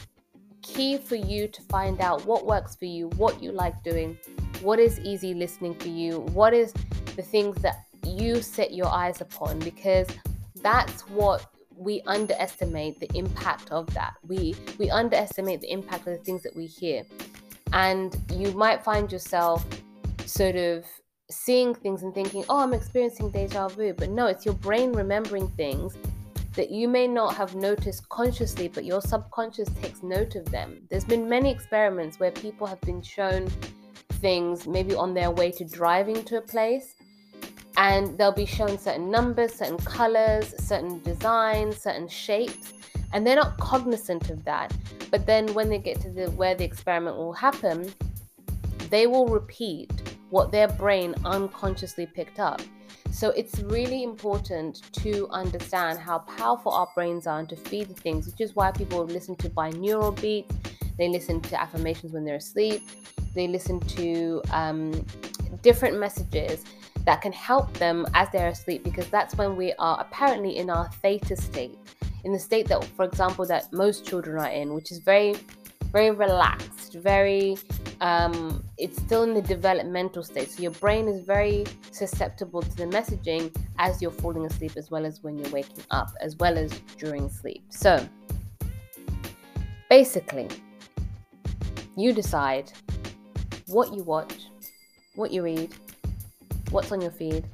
key 0.62 0.98
for 0.98 1.16
you 1.16 1.48
to 1.48 1.62
find 1.62 2.00
out 2.00 2.24
what 2.24 2.46
works 2.46 2.76
for 2.76 2.84
you, 2.84 3.08
what 3.16 3.42
you 3.42 3.52
like 3.52 3.82
doing, 3.82 4.16
what 4.62 4.78
is 4.78 5.00
easy 5.00 5.34
listening 5.34 5.74
for 5.74 5.88
you, 5.88 6.20
what 6.32 6.54
is 6.54 6.72
the 7.16 7.22
things 7.22 7.56
that 7.62 7.84
you 8.04 8.42
set 8.42 8.72
your 8.72 8.88
eyes 8.88 9.20
upon, 9.20 9.58
because 9.60 10.06
that's 10.62 11.02
what 11.08 11.46
we 11.76 12.02
underestimate 12.06 13.00
the 13.00 13.10
impact 13.14 13.70
of 13.70 13.86
that. 13.94 14.14
We 14.26 14.54
we 14.78 14.90
underestimate 14.90 15.60
the 15.60 15.70
impact 15.72 16.06
of 16.06 16.18
the 16.18 16.24
things 16.24 16.42
that 16.42 16.54
we 16.54 16.66
hear. 16.66 17.04
And 17.72 18.16
you 18.34 18.52
might 18.52 18.84
find 18.84 19.10
yourself 19.10 19.64
sort 20.26 20.56
of 20.56 20.84
seeing 21.30 21.74
things 21.74 22.02
and 22.02 22.12
thinking, 22.12 22.44
oh, 22.48 22.58
I'm 22.58 22.74
experiencing 22.74 23.30
deja 23.30 23.68
vu. 23.68 23.94
But 23.94 24.10
no, 24.10 24.26
it's 24.26 24.44
your 24.44 24.54
brain 24.54 24.92
remembering 24.92 25.48
things 25.48 25.96
that 26.54 26.70
you 26.70 26.88
may 26.88 27.06
not 27.06 27.36
have 27.36 27.54
noticed 27.54 28.08
consciously, 28.08 28.68
but 28.68 28.84
your 28.84 29.00
subconscious 29.00 29.68
takes 29.80 30.02
note 30.02 30.34
of 30.34 30.44
them. 30.50 30.82
There's 30.90 31.04
been 31.04 31.28
many 31.28 31.50
experiments 31.50 32.18
where 32.18 32.32
people 32.32 32.66
have 32.66 32.80
been 32.80 33.00
shown 33.00 33.48
things 34.20 34.66
maybe 34.66 34.94
on 34.94 35.14
their 35.14 35.30
way 35.30 35.50
to 35.52 35.64
driving 35.64 36.22
to 36.24 36.38
a 36.38 36.40
place 36.40 36.94
and 37.76 38.18
they'll 38.18 38.30
be 38.32 38.46
shown 38.46 38.78
certain 38.78 39.10
numbers, 39.10 39.54
certain 39.54 39.78
colors, 39.78 40.54
certain 40.58 41.00
designs, 41.02 41.78
certain 41.78 42.08
shapes, 42.08 42.74
and 43.12 43.26
they're 43.26 43.36
not 43.36 43.56
cognizant 43.58 44.30
of 44.30 44.44
that. 44.44 44.72
But 45.10 45.26
then 45.26 45.52
when 45.54 45.68
they 45.68 45.78
get 45.78 46.00
to 46.02 46.10
the 46.10 46.30
where 46.32 46.54
the 46.54 46.64
experiment 46.64 47.16
will 47.16 47.32
happen, 47.32 47.92
they 48.90 49.06
will 49.06 49.26
repeat 49.26 49.90
what 50.28 50.52
their 50.52 50.68
brain 50.68 51.14
unconsciously 51.24 52.06
picked 52.06 52.38
up. 52.38 52.60
So 53.10 53.30
it's 53.30 53.58
really 53.60 54.04
important 54.04 54.92
to 55.02 55.28
understand 55.30 55.98
how 55.98 56.18
powerful 56.20 56.72
our 56.72 56.88
brains 56.94 57.26
are 57.26 57.40
and 57.40 57.48
to 57.48 57.56
feed 57.56 57.88
the 57.88 57.94
things, 57.94 58.26
which 58.26 58.40
is 58.40 58.54
why 58.54 58.70
people 58.70 59.04
listen 59.04 59.36
to 59.36 59.50
binaural 59.50 60.18
beats, 60.20 60.54
they 60.96 61.08
listen 61.08 61.40
to 61.40 61.60
affirmations 61.60 62.12
when 62.12 62.24
they're 62.24 62.36
asleep, 62.36 62.82
they 63.34 63.48
listen 63.48 63.80
to 63.80 64.42
um, 64.52 65.04
different 65.62 65.98
messages 65.98 66.64
that 67.04 67.22
can 67.22 67.32
help 67.32 67.72
them 67.74 68.06
as 68.14 68.28
they're 68.30 68.48
asleep 68.48 68.84
because 68.84 69.08
that's 69.08 69.34
when 69.36 69.56
we 69.56 69.72
are 69.78 70.00
apparently 70.00 70.56
in 70.56 70.68
our 70.68 70.88
theta 71.02 71.36
state, 71.36 71.78
in 72.24 72.32
the 72.32 72.38
state 72.38 72.68
that, 72.68 72.84
for 72.84 73.04
example, 73.04 73.46
that 73.46 73.72
most 73.72 74.06
children 74.06 74.38
are 74.38 74.50
in, 74.50 74.74
which 74.74 74.92
is 74.92 74.98
very, 74.98 75.34
very 75.92 76.10
relaxed, 76.10 76.94
very 76.94 77.56
um, 78.00 78.64
it's 78.78 78.96
still 78.96 79.22
in 79.24 79.34
the 79.34 79.42
developmental 79.42 80.22
state. 80.22 80.50
So 80.50 80.62
your 80.62 80.70
brain 80.72 81.06
is 81.06 81.22
very 81.22 81.66
susceptible 81.90 82.62
to 82.62 82.76
the 82.76 82.84
messaging 82.84 83.54
as 83.78 84.00
you're 84.00 84.10
falling 84.10 84.46
asleep, 84.46 84.72
as 84.76 84.90
well 84.90 85.04
as 85.04 85.22
when 85.22 85.38
you're 85.38 85.50
waking 85.50 85.84
up, 85.90 86.10
as 86.20 86.36
well 86.36 86.56
as 86.56 86.70
during 86.96 87.28
sleep. 87.28 87.64
So 87.68 88.06
basically, 89.90 90.48
you 91.96 92.12
decide 92.12 92.72
what 93.70 93.94
you 93.94 94.02
watch, 94.02 94.46
what 95.14 95.30
you 95.30 95.42
read, 95.42 95.74
what's 96.70 96.92
on 96.92 97.00
your 97.00 97.10
feed. 97.10 97.44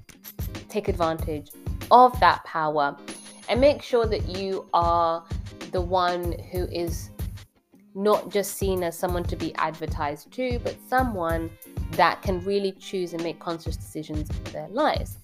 Take 0.68 0.88
advantage 0.88 1.50
of 1.90 2.18
that 2.20 2.44
power 2.44 2.96
and 3.48 3.60
make 3.60 3.82
sure 3.82 4.06
that 4.06 4.26
you 4.28 4.66
are 4.74 5.24
the 5.72 5.80
one 5.80 6.32
who 6.50 6.64
is 6.64 7.10
not 7.94 8.30
just 8.30 8.54
seen 8.54 8.82
as 8.82 8.98
someone 8.98 9.24
to 9.24 9.36
be 9.36 9.54
advertised 9.56 10.30
to, 10.32 10.58
but 10.60 10.76
someone 10.88 11.50
that 11.92 12.20
can 12.22 12.44
really 12.44 12.72
choose 12.72 13.12
and 13.12 13.22
make 13.22 13.38
conscious 13.38 13.76
decisions 13.76 14.30
for 14.30 14.50
their 14.50 14.68
lives. 14.68 15.18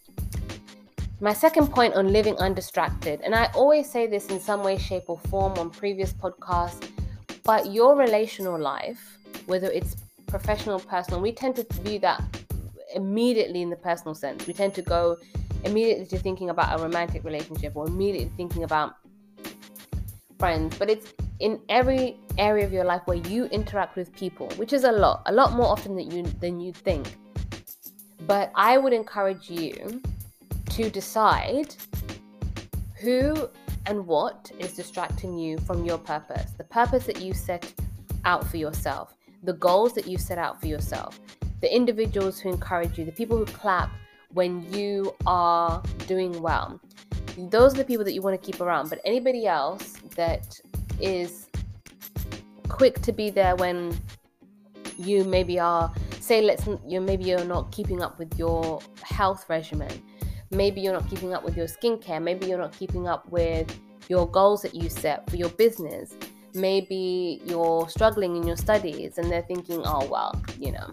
My 1.21 1.33
second 1.33 1.69
point 1.69 1.95
on 1.95 2.13
living 2.13 2.37
undistracted, 2.39 3.21
and 3.21 3.35
I 3.35 3.51
always 3.55 3.89
say 3.89 4.07
this 4.07 4.27
in 4.27 4.41
some 4.41 4.65
way, 4.65 4.79
shape, 4.79 5.05
or 5.07 5.19
form 5.19 5.53
on 5.59 5.71
previous 5.71 6.13
podcasts, 6.13 6.89
but 7.45 7.73
your 7.73 7.95
relational 7.95 8.59
life, 8.59 9.19
whether 9.47 9.71
it's 9.71 9.97
professional, 10.33 10.81
personal, 10.81 11.21
we 11.21 11.31
tend 11.31 11.55
to 11.55 11.67
view 11.83 11.99
that 11.99 12.25
immediately 12.95 13.61
in 13.61 13.69
the 13.69 13.77
personal 13.77 14.15
sense. 14.15 14.47
We 14.47 14.55
tend 14.55 14.75
to 14.77 14.83
go 14.83 15.19
immediately 15.65 16.07
to 16.07 16.19
thinking 16.19 16.49
about 16.49 16.81
a 16.81 16.83
romantic 16.83 17.23
relationship 17.23 17.77
or 17.77 17.87
immediately 17.87 18.33
thinking 18.35 18.65
about 18.65 18.95
friends, 20.39 20.75
but 20.79 20.89
it's 20.89 21.13
in 21.41 21.61
every 21.69 22.17
area 22.39 22.65
of 22.65 22.73
your 22.73 22.85
life 22.85 23.03
where 23.05 23.19
you 23.19 23.45
interact 23.47 23.95
with 23.95 24.11
people, 24.17 24.49
which 24.57 24.73
is 24.73 24.85
a 24.85 24.91
lot, 24.91 25.21
a 25.27 25.33
lot 25.33 25.53
more 25.53 25.67
often 25.67 25.95
than 25.97 26.11
you 26.11 26.23
than 26.41 26.59
you 26.59 26.73
think. 26.73 27.15
But 28.27 28.51
I 28.55 28.79
would 28.79 28.95
encourage 28.95 29.51
you 29.51 30.01
to 30.71 30.89
decide 30.89 31.75
who 33.03 33.51
and 33.85 34.07
what 34.07 34.51
is 34.59 34.73
distracting 34.73 35.37
you 35.37 35.59
from 35.59 35.85
your 35.85 35.99
purpose, 35.99 36.53
the 36.57 36.65
purpose 36.65 37.05
that 37.05 37.21
you 37.21 37.35
set 37.35 37.71
out 38.25 38.47
for 38.47 38.57
yourself, 38.57 39.15
the 39.43 39.55
goals 39.55 39.93
that 39.95 40.07
you 40.07 40.19
set 40.19 40.39
out 40.39 40.61
for 40.61 40.67
yourself, 40.67 41.21
the 41.61 41.75
individuals 41.75 42.39
who 42.39 42.49
encourage 42.49 42.99
you, 42.99 43.05
the 43.05 43.13
people 43.13 43.37
who 43.37 43.45
clap 43.47 43.91
when 44.33 44.73
you 44.73 45.15
are 45.27 45.83
doing 46.07 46.41
well. 46.41 46.81
Those 47.37 47.75
are 47.75 47.79
the 47.79 47.85
people 47.85 48.05
that 48.05 48.13
you 48.13 48.23
want 48.23 48.41
to 48.41 48.51
keep 48.51 48.61
around. 48.61 48.91
But 48.91 49.01
anybody 49.05 49.47
else 49.47 49.95
that 50.17 50.61
is 51.01 51.49
quick 52.69 53.01
to 53.03 53.13
be 53.13 53.31
there 53.31 53.57
when 53.57 53.99
you 54.99 55.25
maybe 55.25 55.59
are 55.59 55.93
say 56.21 56.41
let's 56.41 56.67
you 56.87 57.01
maybe 57.01 57.25
you're 57.25 57.45
not 57.45 57.71
keeping 57.73 58.03
up 58.03 58.19
with 58.19 58.39
your 58.39 58.81
health 59.03 59.45
regimen 59.49 59.91
maybe 60.51 60.81
you're 60.81 60.93
not 60.93 61.09
keeping 61.09 61.35
up 61.35 61.43
with 61.43 61.57
your 61.57 61.67
skincare 61.67 62.23
maybe 62.23 62.47
you're 62.47 62.59
not 62.59 62.73
keeping 62.73 63.09
up 63.09 63.29
with 63.31 63.79
your 64.09 64.29
goals 64.31 64.63
that 64.63 64.75
you 64.75 64.89
set 64.89 65.29
for 65.29 65.37
your 65.37 65.49
business 65.51 66.15
maybe 66.55 67.41
you're 67.45 67.89
struggling 67.89 68.37
in 68.37 68.47
your 68.47 68.57
studies 68.57 69.19
and 69.19 69.31
they're 69.31 69.43
thinking 69.43 69.83
oh 69.85 70.07
well 70.09 70.41
you 70.59 70.73
know 70.73 70.93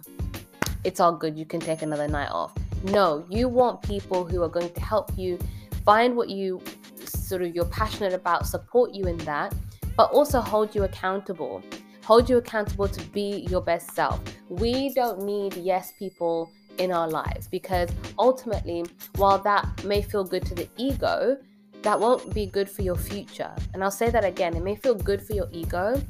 it's 0.84 1.00
all 1.00 1.14
good 1.14 1.38
you 1.38 1.46
can 1.46 1.60
take 1.60 1.82
another 1.82 2.08
night 2.08 2.30
off 2.32 2.54
no 2.84 3.26
you 3.30 3.48
want 3.48 3.82
people 3.82 4.26
who 4.26 4.42
are 4.42 4.50
going 4.50 4.72
to 4.72 4.82
help 4.82 5.12
you 5.18 5.38
find 5.86 6.16
what 6.16 6.30
you 6.30 6.62
sort 7.04 7.42
of 7.42 7.54
you're 7.54 7.66
passionate 7.66 8.14
about 8.14 8.46
support 8.46 8.94
you 8.94 9.06
in 9.06 9.18
that 9.18 9.54
but 10.00 10.12
also 10.12 10.40
hold 10.40 10.74
you 10.74 10.84
accountable. 10.86 11.62
Hold 12.06 12.30
you 12.30 12.38
accountable 12.38 12.88
to 12.88 13.04
be 13.08 13.46
your 13.50 13.60
best 13.60 13.94
self. 13.94 14.22
We 14.48 14.94
don't 14.94 15.24
need 15.24 15.58
yes 15.58 15.92
people 16.00 16.50
in 16.78 16.94
our 16.94 17.10
lives 17.10 17.50
because 17.50 17.90
ultimately, 18.18 18.86
while 19.18 19.40
that 19.40 19.68
may 19.84 20.02
feel 20.02 20.24
good 20.24 20.46
to 20.46 20.56
the 20.56 20.70
ego, 20.78 21.36
that 21.82 22.00
won't 22.00 22.34
be 22.34 22.46
good 22.46 22.70
for 22.70 22.82
your 22.82 22.96
future. 22.96 23.52
And 23.74 23.84
I'll 23.84 23.92
say 23.92 24.10
that 24.10 24.26
again 24.26 24.56
it 24.56 24.64
may 24.64 24.76
feel 24.76 24.96
good 24.96 25.22
for 25.22 25.34
your 25.34 25.48
ego, 25.52 26.02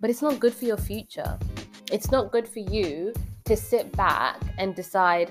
but 0.00 0.10
it's 0.10 0.22
not 0.22 0.40
good 0.40 0.54
for 0.54 0.64
your 0.64 0.76
future. 0.76 1.38
It's 1.92 2.10
not 2.10 2.32
good 2.32 2.48
for 2.48 2.60
you 2.60 3.12
to 3.44 3.56
sit 3.56 3.90
back 3.96 4.40
and 4.58 4.74
decide, 4.74 5.30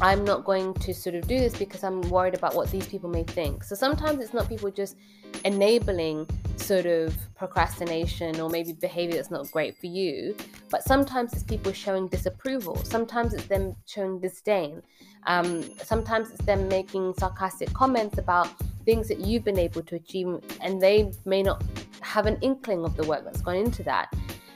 I'm 0.00 0.24
not 0.24 0.44
going 0.44 0.74
to 0.74 0.92
sort 0.92 1.14
of 1.14 1.26
do 1.28 1.38
this 1.38 1.56
because 1.56 1.84
I'm 1.84 2.02
worried 2.02 2.34
about 2.34 2.54
what 2.54 2.70
these 2.70 2.86
people 2.86 3.08
may 3.08 3.22
think. 3.22 3.62
So 3.64 3.74
sometimes 3.74 4.22
it's 4.22 4.34
not 4.34 4.48
people 4.48 4.70
just 4.70 4.96
enabling 5.44 6.26
sort 6.56 6.86
of 6.86 7.16
procrastination 7.36 8.40
or 8.40 8.48
maybe 8.48 8.72
behavior 8.72 9.16
that's 9.16 9.30
not 9.30 9.50
great 9.50 9.76
for 9.78 9.86
you. 9.86 10.36
But 10.70 10.82
sometimes 10.82 11.32
it's 11.32 11.42
people 11.42 11.72
showing 11.72 12.08
disapproval. 12.08 12.76
Sometimes 12.84 13.32
it's 13.32 13.46
them 13.46 13.76
showing 13.86 14.18
disdain. 14.20 14.82
Um, 15.26 15.62
sometimes 15.78 16.30
it's 16.30 16.44
them 16.44 16.68
making 16.68 17.14
sarcastic 17.18 17.72
comments 17.72 18.18
about 18.18 18.48
things 18.84 19.08
that 19.08 19.20
you've 19.20 19.44
been 19.44 19.58
able 19.58 19.82
to 19.82 19.96
achieve, 19.96 20.40
and 20.60 20.80
they 20.80 21.12
may 21.24 21.42
not 21.42 21.62
have 22.00 22.26
an 22.26 22.38
inkling 22.40 22.84
of 22.84 22.96
the 22.96 23.04
work 23.04 23.24
that's 23.24 23.42
gone 23.42 23.56
into 23.56 23.82
that. 23.84 24.12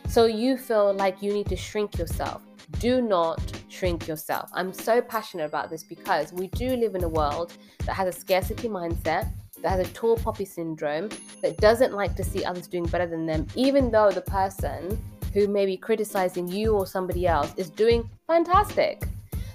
So 0.08 0.26
you 0.26 0.56
feel 0.56 0.94
like 0.94 1.22
you 1.22 1.32
need 1.32 1.48
to 1.48 1.56
shrink 1.56 1.98
yourself. 1.98 2.42
Do 2.80 3.00
not 3.00 3.40
shrink 3.68 4.06
yourself. 4.06 4.50
I'm 4.52 4.72
so 4.72 5.00
passionate 5.00 5.44
about 5.44 5.70
this 5.70 5.82
because 5.82 6.32
we 6.32 6.48
do 6.48 6.76
live 6.76 6.94
in 6.94 7.04
a 7.04 7.08
world 7.08 7.52
that 7.86 7.94
has 7.94 8.14
a 8.14 8.18
scarcity 8.18 8.68
mindset 8.68 9.30
that 9.62 9.70
has 9.70 9.88
a 9.88 9.92
tall 9.92 10.16
poppy 10.16 10.44
syndrome, 10.44 11.08
that 11.42 11.56
doesn't 11.58 11.92
like 11.92 12.14
to 12.16 12.24
see 12.24 12.44
others 12.44 12.66
doing 12.66 12.86
better 12.86 13.06
than 13.06 13.26
them, 13.26 13.46
even 13.54 13.90
though 13.90 14.10
the 14.10 14.22
person 14.22 15.00
who 15.34 15.48
may 15.48 15.66
be 15.66 15.76
criticizing 15.76 16.48
you 16.48 16.74
or 16.74 16.86
somebody 16.86 17.26
else 17.26 17.52
is 17.56 17.70
doing 17.70 18.08
fantastic. 18.26 19.02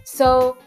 So, 0.03 0.57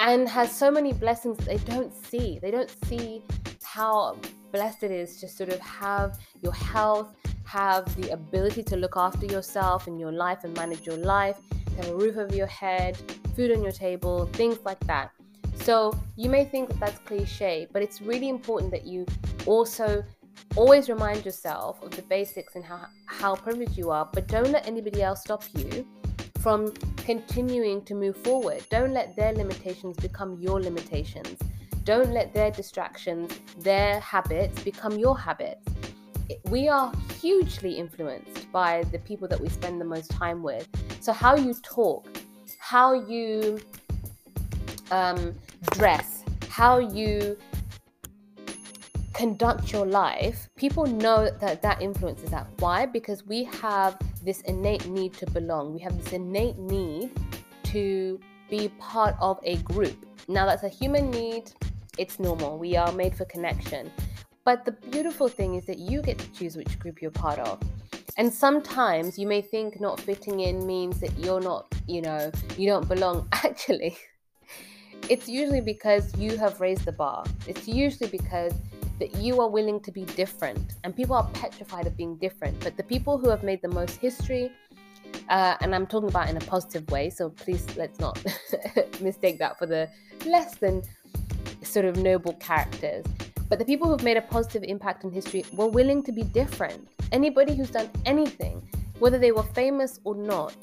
and 0.00 0.26
has 0.28 0.50
so 0.50 0.70
many 0.70 0.92
blessings 0.94 1.36
that 1.38 1.46
they 1.46 1.58
don't 1.72 1.92
see. 1.92 2.38
They 2.40 2.50
don't 2.50 2.72
see 2.86 3.22
how 3.62 4.16
blessed 4.50 4.82
it 4.82 4.90
is 4.90 5.20
to 5.20 5.28
sort 5.28 5.50
of 5.50 5.60
have 5.60 6.18
your 6.42 6.54
health, 6.54 7.14
have 7.44 7.84
the 8.00 8.10
ability 8.10 8.62
to 8.64 8.76
look 8.76 8.96
after 8.96 9.26
yourself 9.26 9.86
and 9.86 10.00
your 10.00 10.10
life 10.10 10.44
and 10.44 10.56
manage 10.56 10.86
your 10.86 10.96
life, 10.96 11.38
have 11.76 11.88
a 11.88 11.94
roof 11.94 12.16
over 12.16 12.34
your 12.34 12.46
head, 12.46 12.96
food 13.36 13.52
on 13.52 13.62
your 13.62 13.72
table, 13.72 14.26
things 14.32 14.58
like 14.64 14.80
that. 14.86 15.10
So 15.56 15.94
you 16.16 16.30
may 16.30 16.46
think 16.46 16.70
that 16.70 16.80
that's 16.80 16.98
cliche, 17.00 17.68
but 17.70 17.82
it's 17.82 18.00
really 18.00 18.30
important 18.30 18.70
that 18.72 18.86
you 18.86 19.04
also 19.44 20.02
always 20.56 20.88
remind 20.88 21.26
yourself 21.26 21.82
of 21.82 21.90
the 21.90 22.02
basics 22.02 22.56
and 22.56 22.64
how, 22.64 22.86
how 23.04 23.36
privileged 23.36 23.76
you 23.76 23.90
are, 23.90 24.08
but 24.10 24.26
don't 24.26 24.50
let 24.50 24.66
anybody 24.66 25.02
else 25.02 25.20
stop 25.20 25.44
you 25.54 25.86
from 26.40 26.72
continuing 26.96 27.82
to 27.84 27.94
move 27.94 28.16
forward. 28.16 28.64
Don't 28.70 28.92
let 28.92 29.14
their 29.16 29.32
limitations 29.32 29.96
become 29.96 30.38
your 30.38 30.60
limitations. 30.60 31.38
Don't 31.84 32.12
let 32.12 32.32
their 32.32 32.50
distractions, 32.50 33.38
their 33.58 34.00
habits 34.00 34.62
become 34.62 34.98
your 34.98 35.18
habits. 35.18 35.66
We 36.44 36.68
are 36.68 36.92
hugely 37.20 37.72
influenced 37.74 38.50
by 38.52 38.84
the 38.92 38.98
people 39.00 39.26
that 39.28 39.40
we 39.40 39.48
spend 39.48 39.80
the 39.80 39.84
most 39.84 40.10
time 40.10 40.42
with. 40.42 40.68
So, 41.00 41.12
how 41.12 41.34
you 41.36 41.54
talk, 41.62 42.06
how 42.58 42.92
you 42.92 43.58
um, 44.90 45.34
dress, 45.72 46.24
how 46.48 46.78
you 46.78 47.36
conduct 49.20 49.70
your 49.70 49.84
life, 49.84 50.48
people 50.56 50.86
know 50.86 51.28
that 51.40 51.60
that 51.60 51.82
influences 51.82 52.30
that. 52.30 52.46
Why? 52.58 52.86
Because 52.86 53.26
we 53.26 53.44
have 53.44 53.98
this 54.24 54.40
innate 54.52 54.88
need 54.88 55.12
to 55.18 55.26
belong. 55.26 55.74
We 55.74 55.80
have 55.80 55.94
this 56.02 56.14
innate 56.14 56.56
need 56.56 57.10
to 57.64 58.18
be 58.48 58.70
part 58.78 59.14
of 59.20 59.38
a 59.42 59.56
group. 59.56 60.06
Now, 60.26 60.46
that's 60.46 60.62
a 60.62 60.70
human 60.70 61.10
need, 61.10 61.52
it's 61.98 62.18
normal. 62.18 62.56
We 62.56 62.78
are 62.78 62.92
made 62.92 63.14
for 63.14 63.26
connection. 63.26 63.90
But 64.46 64.64
the 64.64 64.72
beautiful 64.72 65.28
thing 65.28 65.54
is 65.54 65.66
that 65.66 65.78
you 65.78 66.00
get 66.00 66.16
to 66.16 66.32
choose 66.32 66.56
which 66.56 66.78
group 66.78 67.02
you're 67.02 67.10
part 67.10 67.40
of. 67.40 67.60
And 68.16 68.32
sometimes 68.32 69.18
you 69.18 69.26
may 69.26 69.42
think 69.42 69.82
not 69.82 70.00
fitting 70.00 70.40
in 70.40 70.66
means 70.66 70.98
that 71.00 71.18
you're 71.18 71.42
not, 71.42 71.66
you 71.86 72.00
know, 72.00 72.32
you 72.56 72.66
don't 72.66 72.88
belong. 72.88 73.28
Actually, 73.32 73.98
it's 75.10 75.28
usually 75.28 75.60
because 75.60 76.16
you 76.16 76.38
have 76.38 76.58
raised 76.58 76.86
the 76.86 76.92
bar. 76.92 77.24
It's 77.46 77.68
usually 77.68 78.08
because 78.08 78.54
that 79.00 79.16
you 79.16 79.40
are 79.40 79.48
willing 79.48 79.80
to 79.80 79.90
be 79.90 80.04
different, 80.04 80.74
and 80.84 80.94
people 80.94 81.16
are 81.16 81.28
petrified 81.32 81.86
of 81.86 81.96
being 81.96 82.16
different. 82.16 82.60
But 82.60 82.76
the 82.76 82.84
people 82.84 83.18
who 83.18 83.28
have 83.28 83.42
made 83.42 83.60
the 83.62 83.68
most 83.68 83.96
history, 83.96 84.52
uh, 85.28 85.56
and 85.60 85.74
I'm 85.74 85.86
talking 85.86 86.08
about 86.08 86.28
in 86.28 86.36
a 86.36 86.40
positive 86.40 86.88
way, 86.90 87.10
so 87.10 87.30
please 87.30 87.66
let's 87.76 87.98
not 87.98 88.22
mistake 89.00 89.38
that 89.38 89.58
for 89.58 89.66
the 89.66 89.88
less 90.26 90.54
than 90.56 90.82
sort 91.62 91.86
of 91.86 91.96
noble 91.96 92.34
characters. 92.34 93.04
But 93.48 93.58
the 93.58 93.64
people 93.64 93.88
who've 93.88 94.04
made 94.04 94.16
a 94.16 94.22
positive 94.22 94.62
impact 94.62 95.02
in 95.02 95.10
history 95.10 95.44
were 95.52 95.66
willing 95.66 96.04
to 96.04 96.12
be 96.12 96.22
different. 96.22 96.88
Anybody 97.10 97.56
who's 97.56 97.70
done 97.70 97.90
anything, 98.06 98.62
whether 99.00 99.18
they 99.18 99.32
were 99.32 99.42
famous 99.42 99.98
or 100.04 100.14
not, 100.14 100.54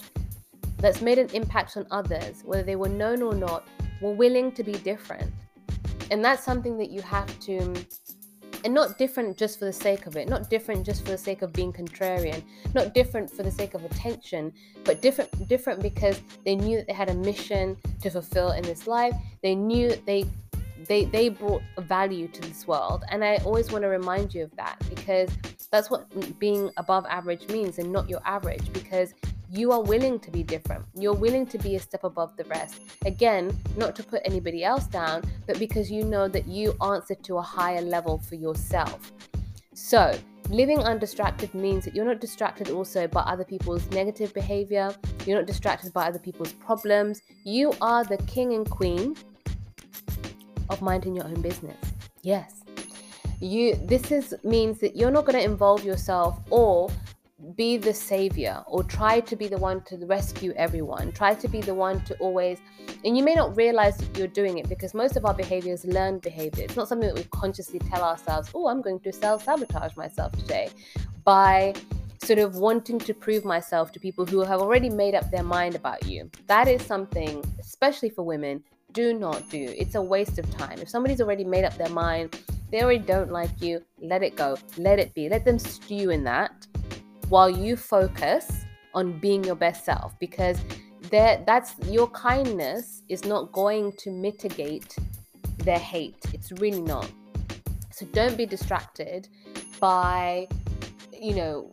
that's 0.78 1.02
made 1.02 1.18
an 1.18 1.30
impact 1.34 1.76
on 1.76 1.86
others, 1.92 2.44
whether 2.46 2.64
they 2.64 2.76
were 2.76 2.88
known 2.88 3.22
or 3.22 3.34
not, 3.34 3.68
were 4.02 4.14
willing 4.14 4.52
to 4.54 4.64
be 4.64 4.74
different. 4.74 5.34
And 6.12 6.24
that's 6.24 6.44
something 6.44 6.78
that 6.78 6.90
you 6.90 7.02
have 7.02 7.40
to 7.42 7.74
and 8.68 8.74
not 8.74 8.98
different 8.98 9.38
just 9.38 9.60
for 9.60 9.64
the 9.64 9.72
sake 9.72 10.08
of 10.08 10.18
it, 10.18 10.28
not 10.28 10.50
different 10.50 10.86
just 10.86 11.06
for 11.06 11.12
the 11.12 11.18
sake 11.18 11.42
of 11.42 11.54
being 11.54 11.72
contrarian, 11.72 12.44
not 12.74 12.94
different 12.94 13.32
for 13.32 13.42
the 13.42 13.50
sake 13.50 13.74
of 13.76 13.86
attention, 13.86 14.52
but 14.84 15.02
different 15.02 15.48
different 15.48 15.82
because 15.82 16.22
they 16.44 16.54
knew 16.54 16.76
that 16.76 16.86
they 16.86 16.92
had 16.92 17.10
a 17.10 17.14
mission 17.14 17.78
to 18.02 18.10
fulfill 18.10 18.52
in 18.52 18.64
this 18.64 18.86
life. 18.86 19.16
They 19.42 19.56
knew 19.56 19.96
they 20.06 20.26
they 20.86 21.06
they 21.06 21.30
brought 21.30 21.62
value 21.78 22.28
to 22.28 22.42
this 22.42 22.68
world, 22.68 23.06
and 23.10 23.24
I 23.24 23.38
always 23.46 23.72
want 23.72 23.84
to 23.84 23.88
remind 23.88 24.34
you 24.34 24.44
of 24.44 24.54
that 24.58 24.76
because 24.90 25.30
that's 25.72 25.90
what 25.90 26.38
being 26.38 26.70
above 26.76 27.06
average 27.06 27.48
means, 27.48 27.80
and 27.80 27.90
not 27.90 28.10
your 28.10 28.20
average 28.26 28.74
because 28.74 29.14
you 29.50 29.72
are 29.72 29.82
willing 29.82 30.20
to 30.20 30.32
be 30.32 30.44
different. 30.44 30.86
You're 30.94 31.14
willing 31.14 31.46
to 31.48 31.58
be 31.58 31.76
a 31.76 31.80
step 31.80 32.04
above 32.04 32.36
the 32.38 32.44
rest. 32.46 32.82
Again, 33.06 33.58
not 33.76 33.96
to 33.96 34.04
put 34.04 34.22
anybody 34.26 34.64
else 34.64 34.86
down, 34.88 35.24
but 35.46 35.60
because 35.60 35.90
you 35.90 36.04
know 36.04 36.28
that 36.28 36.48
you 36.48 36.76
answer 36.82 37.16
to 37.16 37.38
a 37.38 37.42
higher 37.42 37.82
level 37.82 38.18
for 38.18 38.36
yourself. 38.36 39.12
So, 39.74 40.18
living 40.50 40.80
undistracted 40.80 41.54
means 41.54 41.86
that 41.86 41.96
you're 41.96 42.06
not 42.06 42.20
distracted 42.20 42.70
also 42.70 43.08
by 43.08 43.22
other 43.22 43.44
people's 43.44 43.90
negative 43.92 44.34
behavior, 44.34 44.94
you're 45.26 45.38
not 45.38 45.48
distracted 45.48 45.94
by 45.94 46.08
other 46.08 46.20
people's 46.20 46.54
problems. 46.54 47.22
You 47.44 47.74
are 47.82 48.04
the 48.04 48.18
king 48.20 48.54
and 48.54 48.70
queen 48.70 49.16
of 50.70 50.82
minding 50.82 51.16
your 51.16 51.26
own 51.26 51.42
business. 51.42 51.78
Yes. 52.22 52.64
You 53.40 53.76
this 53.86 54.12
is 54.12 54.34
means 54.44 54.80
that 54.80 54.96
you're 54.96 55.12
not 55.12 55.26
going 55.26 55.38
to 55.38 55.44
involve 55.44 55.84
yourself 55.84 56.40
or 56.50 56.90
be 57.56 57.78
the 57.78 57.94
savior 57.94 58.64
or 58.66 58.84
try 58.84 59.20
to 59.20 59.36
be 59.36 59.48
the 59.48 59.58
one 59.58 59.82
to 59.82 59.98
rescue 60.06 60.54
everyone. 60.56 61.12
Try 61.12 61.36
to 61.36 61.48
be 61.48 61.62
the 61.62 61.74
one 61.74 62.04
to 62.06 62.18
always, 62.18 62.60
and 63.06 63.16
you 63.16 63.24
may 63.24 63.36
not 63.36 63.56
realize 63.56 63.98
that 63.98 64.18
you're 64.18 64.28
doing 64.28 64.58
it 64.58 64.68
because 64.68 64.94
most 64.94 65.16
of 65.18 65.26
our 65.26 65.34
behavior 65.34 65.74
is 65.74 65.86
learned 65.86 66.22
behavior. 66.22 66.64
It's 66.64 66.76
not 66.76 66.88
something 66.88 67.08
that 67.08 67.16
we 67.16 67.26
consciously 67.26 67.80
tell 67.80 68.04
ourselves, 68.04 68.50
oh, 68.56 68.68
I'm 68.68 68.82
going 68.82 69.00
to 69.02 69.14
self 69.14 69.44
sabotage 69.44 69.96
myself 69.96 70.32
today 70.32 70.70
by 71.24 71.76
sort 72.24 72.40
of 72.40 72.56
wanting 72.56 72.98
to 73.00 73.14
prove 73.14 73.46
myself 73.46 73.92
to 73.92 74.00
people 74.00 74.26
who 74.26 74.44
have 74.44 74.60
already 74.60 74.90
made 74.90 75.14
up 75.14 75.30
their 75.30 75.44
mind 75.44 75.76
about 75.76 76.06
you. 76.08 76.30
That 76.48 76.68
is 76.68 76.82
something, 76.82 77.44
especially 77.60 78.10
for 78.10 78.24
women, 78.24 78.64
do 78.94 79.14
not 79.14 79.48
do. 79.50 79.74
It's 79.78 79.94
a 79.94 80.02
waste 80.02 80.40
of 80.40 80.50
time. 80.58 80.80
If 80.80 80.90
somebody's 80.90 81.22
already 81.22 81.44
made 81.44 81.66
up 81.66 81.78
their 81.78 81.90
mind, 81.90 82.42
they 82.72 82.82
already 82.82 83.00
don't 83.00 83.32
like 83.32 83.62
you, 83.62 83.84
let 84.02 84.24
it 84.24 84.36
go. 84.36 84.58
Let 84.78 84.98
it 84.98 85.14
be. 85.14 85.30
Let 85.30 85.46
them 85.46 85.60
stew 85.60 86.10
in 86.10 86.24
that 86.24 86.66
while 87.30 87.50
you 87.50 87.76
focus 87.76 88.66
on 88.94 89.20
being 89.20 89.44
your 89.44 89.56
best 89.56 89.86
self 89.86 90.18
because 90.20 90.60
that 91.12 91.46
that's 91.46 91.76
your 91.86 92.08
kindness 92.08 93.04
is 93.10 93.26
not 93.26 93.52
going 93.52 93.92
to 93.94 94.12
mitigate 94.12 94.96
their 95.60 95.80
hate. 95.80 96.24
It's 96.34 96.52
really 96.54 96.82
not. 96.82 97.10
So 97.92 98.06
don't 98.08 98.38
be 98.38 98.46
distracted 98.46 99.28
by 99.80 100.48
you 101.14 101.36
know 101.36 101.72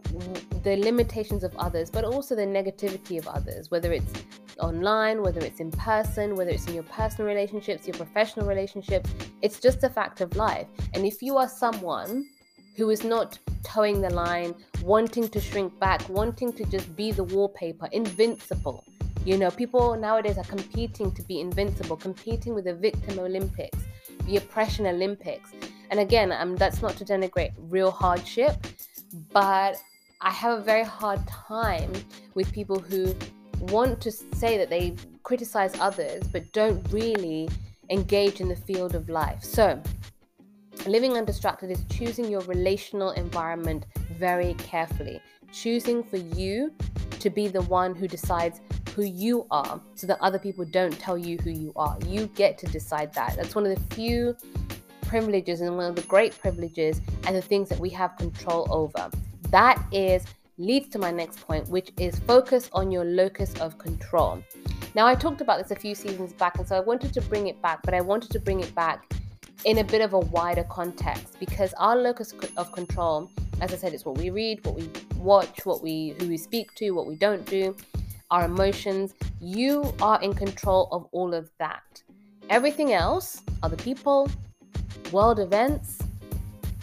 the 0.63 0.77
limitations 0.77 1.45
of 1.45 1.55
others 1.59 1.91
but 1.91 2.03
also 2.05 2.35
the 2.35 2.47
negativity 2.47 3.19
of 3.19 3.29
others 3.29 3.71
whether 3.71 3.93
it's 3.93 4.11
online 4.59 5.21
whether 5.21 5.41
it's 5.41 5.61
in 5.61 5.71
person 5.73 6.35
whether 6.35 6.51
it's 6.51 6.67
in 6.67 6.73
your 6.73 6.85
personal 6.85 7.29
relationships 7.29 7.87
your 7.87 7.97
professional 7.97 8.47
relationships. 8.47 9.11
It's 9.43 9.61
just 9.61 9.85
a 9.85 9.91
fact 9.91 10.21
of 10.21 10.37
life. 10.37 10.67
And 10.95 11.05
if 11.05 11.23
you 11.23 11.37
are 11.37 11.49
someone 11.49 12.27
who 12.77 12.91
is 12.91 13.05
not 13.05 13.39
toeing 13.63 14.01
the 14.01 14.11
line, 14.11 14.55
wanting 14.83 15.29
to 15.29 15.41
shrink 15.41 15.79
back, 15.79 16.07
wanting 16.09 16.53
to 16.53 16.65
just 16.65 16.95
be 16.97 17.13
the 17.13 17.25
wallpaper, 17.25 17.89
invincible. 17.93 18.85
You 19.25 19.39
know, 19.39 19.51
people 19.51 19.97
nowadays 19.97 20.37
are 20.37 20.45
competing 20.45 21.13
to 21.13 21.23
be 21.23 21.41
invincible, 21.41 21.97
competing 21.97 22.55
with 22.55 22.65
the 22.65 22.75
victim 22.75 23.19
Olympics, 23.19 23.79
the 24.27 24.37
oppression 24.37 24.87
Olympics. 24.87 25.53
And 25.91 26.01
again, 26.01 26.33
um, 26.33 26.57
that's 26.57 26.83
not 26.83 26.97
to 26.97 27.05
denigrate 27.05 27.53
real 27.59 27.91
hardship, 27.91 28.67
but 29.33 29.77
I 30.21 30.31
have 30.31 30.59
a 30.59 30.63
very 30.63 30.85
hard 30.85 31.27
time 31.29 31.93
with 32.35 32.53
people 32.53 32.79
who 32.79 33.15
want 33.61 34.01
to 34.03 34.11
say 34.11 34.59
that 34.59 34.69
they 34.69 34.95
criticize 35.23 35.79
others 35.81 36.23
but 36.33 36.53
don't 36.53 36.87
really 36.93 37.49
engage 37.91 38.41
in 38.41 38.49
the 38.49 38.57
field 38.57 38.95
of 38.95 39.09
life. 39.09 39.43
So, 39.43 39.83
Living 40.87 41.17
undistracted 41.17 41.71
is 41.71 41.83
choosing 41.89 42.31
your 42.31 42.43
relational 42.43 43.13
environment 43.13 43.87
very 44.19 44.53
carefully, 44.55 45.19
choosing 45.51 46.05
for 46.05 46.19
you 46.19 46.75
to 47.21 47.31
be 47.31 47.49
the 47.49 47.63
one 47.63 47.95
who 47.95 48.07
decides 48.07 48.61
who 48.95 49.03
you 49.03 49.47
are 49.51 49.81
so 49.95 50.07
that 50.07 50.19
other 50.21 50.39
people 50.39 50.63
don't 50.67 50.99
tell 50.99 51.17
you 51.17 51.39
who 51.39 51.49
you 51.49 51.73
are. 51.75 51.97
You 52.07 52.27
get 52.35 52.59
to 52.59 52.67
decide 52.67 53.15
that. 53.15 53.35
That's 53.35 53.55
one 53.55 53.65
of 53.65 53.75
the 53.75 53.95
few 53.95 54.37
privileges 55.07 55.63
and 55.63 55.75
one 55.75 55.87
of 55.87 55.97
the 55.97 56.03
great 56.03 56.39
privileges 56.39 57.01
and 57.27 57.35
the 57.35 57.43
things 57.43 57.71
that 57.71 57.79
we 57.79 57.89
have 57.91 58.15
control 58.19 58.67
over. 58.71 59.11
That 59.51 59.83
is 59.91 60.27
leads 60.59 60.89
to 60.91 60.99
my 60.99 61.11
next 61.11 61.41
point, 61.41 61.67
which 61.69 61.93
is 61.99 62.19
focus 62.21 62.69
on 62.75 62.91
your 62.91 63.07
locus 63.07 63.55
of 63.55 63.79
control. 63.79 64.43
Now, 64.95 65.07
I 65.07 65.15
talked 65.15 65.41
about 65.41 65.63
this 65.63 65.71
a 65.71 65.81
few 65.81 65.95
seasons 65.95 66.35
back, 66.35 66.59
and 66.59 66.69
so 66.69 66.77
I 66.77 66.81
wanted 66.81 67.15
to 67.15 67.23
bring 67.23 67.47
it 67.47 67.61
back, 67.63 67.81
but 67.85 67.95
I 67.95 68.03
wanted 68.03 68.31
to 68.33 68.39
bring 68.39 68.61
it 68.61 68.73
back 68.75 69.13
in 69.65 69.79
a 69.79 69.85
bit 69.85 70.01
of 70.01 70.13
a 70.13 70.19
wider 70.19 70.65
context 70.65 71.39
because 71.41 71.73
our 71.75 71.97
locus 71.97 72.35
of 72.57 72.71
control, 72.73 73.31
as 73.61 73.73
I 73.73 73.77
said, 73.77 73.95
it's 73.95 74.05
what 74.05 74.19
we 74.19 74.31
read, 74.31 74.65
what 74.65 74.75
we 74.75 74.89
watch, 75.17 75.65
what 75.65 75.83
we 75.83 76.15
who 76.19 76.29
we 76.29 76.37
speak 76.37 76.75
to, 76.77 76.91
what 76.91 77.07
we 77.07 77.17
don't 77.17 77.45
do, 77.47 77.75
our 78.31 78.45
emotions. 78.45 79.15
You 79.41 79.95
are 80.03 80.21
in 80.23 80.35
control 80.35 80.89
of 80.93 81.07
all 81.13 81.33
of 81.33 81.51
that. 81.59 82.03
Everything 82.51 82.93
else, 82.93 83.43
other 83.63 83.77
people, 83.77 84.29
world 85.13 85.39
events, 85.39 85.99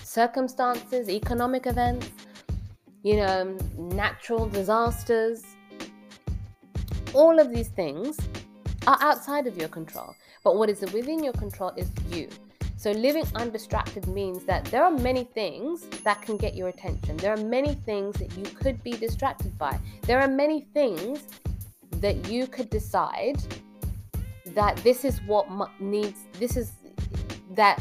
circumstances, 0.04 1.10
economic 1.10 1.68
events, 1.68 2.10
you 3.04 3.18
know, 3.18 3.58
natural 3.78 4.48
disasters, 4.48 5.44
all 7.14 7.40
of 7.40 7.52
these 7.54 7.70
things 7.70 8.18
are 8.88 8.98
outside 9.02 9.48
of 9.48 9.58
your 9.58 9.70
control. 9.70 10.16
But 10.44 10.56
what 10.58 10.70
is 10.70 10.82
within 10.94 11.24
your 11.24 11.34
control 11.34 11.72
is 11.78 11.90
you. 12.10 12.28
So, 12.82 12.90
living 12.90 13.26
undistracted 13.36 14.08
means 14.08 14.44
that 14.46 14.66
there 14.66 14.84
are 14.84 14.90
many 14.90 15.24
things 15.24 15.82
that 16.04 16.20
can 16.24 16.36
get 16.36 16.56
your 16.56 16.70
attention. 16.70 17.16
There 17.18 17.32
are 17.32 17.38
many 17.38 17.76
things 17.76 18.16
that 18.18 18.36
you 18.36 18.44
could 18.44 18.82
be 18.84 18.94
distracted 18.94 19.56
by. 19.60 19.78
There 20.08 20.20
are 20.20 20.28
many 20.28 20.62
things 20.74 21.28
that 21.98 22.28
you 22.28 22.48
could 22.48 22.72
decide 22.72 23.40
that 24.56 24.78
this 24.78 25.06
is 25.06 25.22
what 25.28 25.48
needs, 25.80 26.22
this 26.40 26.58
is 26.58 26.72
that. 27.52 27.80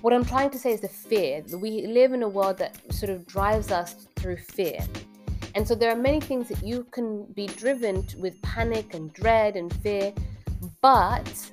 What 0.00 0.12
I'm 0.12 0.24
trying 0.24 0.50
to 0.50 0.60
say 0.60 0.70
is 0.70 0.82
the 0.82 0.88
fear. 0.88 1.42
We 1.52 1.84
live 1.88 2.12
in 2.12 2.22
a 2.22 2.28
world 2.28 2.58
that 2.58 2.76
sort 2.94 3.10
of 3.10 3.26
drives 3.26 3.72
us 3.72 4.06
through 4.14 4.36
fear. 4.36 4.78
And 5.56 5.66
so 5.66 5.74
there 5.74 5.90
are 5.90 5.96
many 5.96 6.20
things 6.20 6.48
that 6.50 6.62
you 6.62 6.84
can 6.92 7.24
be 7.32 7.48
driven 7.48 8.06
with 8.16 8.40
panic 8.42 8.94
and 8.94 9.12
dread 9.12 9.56
and 9.56 9.74
fear, 9.82 10.12
but 10.80 11.50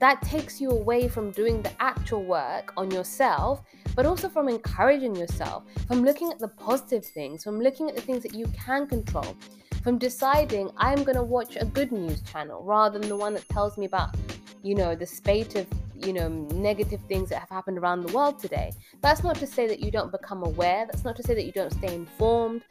that 0.00 0.22
takes 0.22 0.60
you 0.60 0.70
away 0.70 1.08
from 1.08 1.30
doing 1.30 1.60
the 1.60 1.70
actual 1.78 2.24
work 2.24 2.72
on 2.76 2.90
yourself, 2.90 3.62
but 3.94 4.06
also 4.06 4.30
from 4.30 4.48
encouraging 4.48 5.14
yourself, 5.14 5.64
from 5.86 6.02
looking 6.02 6.32
at 6.32 6.38
the 6.38 6.48
positive 6.48 7.04
things, 7.04 7.44
from 7.44 7.60
looking 7.60 7.88
at 7.88 7.94
the 7.94 8.00
things 8.00 8.22
that 8.22 8.34
you 8.34 8.46
can 8.48 8.86
control, 8.86 9.36
from 9.82 9.98
deciding 9.98 10.70
I'm 10.78 11.04
going 11.04 11.16
to 11.16 11.22
watch 11.22 11.56
a 11.60 11.66
good 11.66 11.92
news 11.92 12.22
channel 12.22 12.64
rather 12.64 12.98
than 12.98 13.10
the 13.10 13.16
one 13.16 13.34
that 13.34 13.46
tells 13.50 13.76
me 13.76 13.84
about, 13.84 14.16
you 14.62 14.74
know, 14.74 14.94
the 14.94 15.06
spate 15.06 15.54
of, 15.54 15.66
you 15.94 16.14
know, 16.14 16.28
negative 16.28 17.00
things 17.06 17.28
that 17.28 17.38
have 17.38 17.50
happened 17.50 17.76
around 17.76 18.02
the 18.02 18.12
world 18.14 18.38
today. 18.38 18.72
That's 19.02 19.22
not 19.22 19.36
to 19.36 19.46
say 19.46 19.68
that 19.68 19.80
you 19.80 19.90
don't 19.90 20.10
become 20.10 20.42
aware, 20.44 20.86
that's 20.86 21.04
not 21.04 21.14
to 21.16 21.22
say 21.22 21.34
that 21.34 21.44
you 21.44 21.52
don't 21.52 21.72
stay 21.72 21.94
informed, 21.94 22.62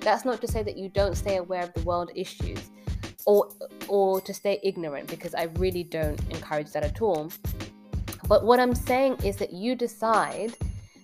that's 0.00 0.24
not 0.24 0.40
to 0.40 0.48
say 0.48 0.62
that 0.62 0.78
you 0.78 0.88
don't 0.88 1.16
stay 1.16 1.36
aware 1.36 1.64
of 1.64 1.74
the 1.74 1.82
world 1.82 2.12
issues 2.14 2.70
or 3.28 3.46
or 3.88 4.22
to 4.22 4.32
stay 4.32 4.58
ignorant 4.62 5.06
because 5.06 5.34
I 5.34 5.44
really 5.64 5.84
don't 5.84 6.18
encourage 6.30 6.72
that 6.72 6.82
at 6.82 7.02
all. 7.02 7.30
But 8.26 8.44
what 8.44 8.58
I'm 8.58 8.74
saying 8.74 9.18
is 9.22 9.36
that 9.36 9.52
you 9.52 9.74
decide 9.74 10.56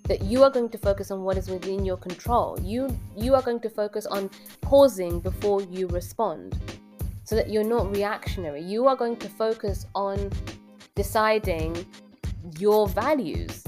that 0.04 0.22
you 0.22 0.42
are 0.42 0.50
going 0.50 0.70
to 0.70 0.78
focus 0.78 1.10
on 1.10 1.22
what 1.22 1.36
is 1.36 1.48
within 1.48 1.84
your 1.84 1.98
control. 1.98 2.58
You 2.62 2.88
you 3.14 3.34
are 3.34 3.42
going 3.42 3.60
to 3.60 3.68
focus 3.68 4.06
on 4.06 4.30
pausing 4.62 5.20
before 5.20 5.60
you 5.64 5.86
respond 5.88 6.58
so 7.24 7.36
that 7.36 7.50
you're 7.50 7.70
not 7.76 7.94
reactionary. 7.94 8.62
You 8.62 8.86
are 8.86 8.96
going 8.96 9.16
to 9.18 9.28
focus 9.28 9.86
on 9.94 10.30
deciding 10.94 11.86
your 12.58 12.88
values. 12.88 13.62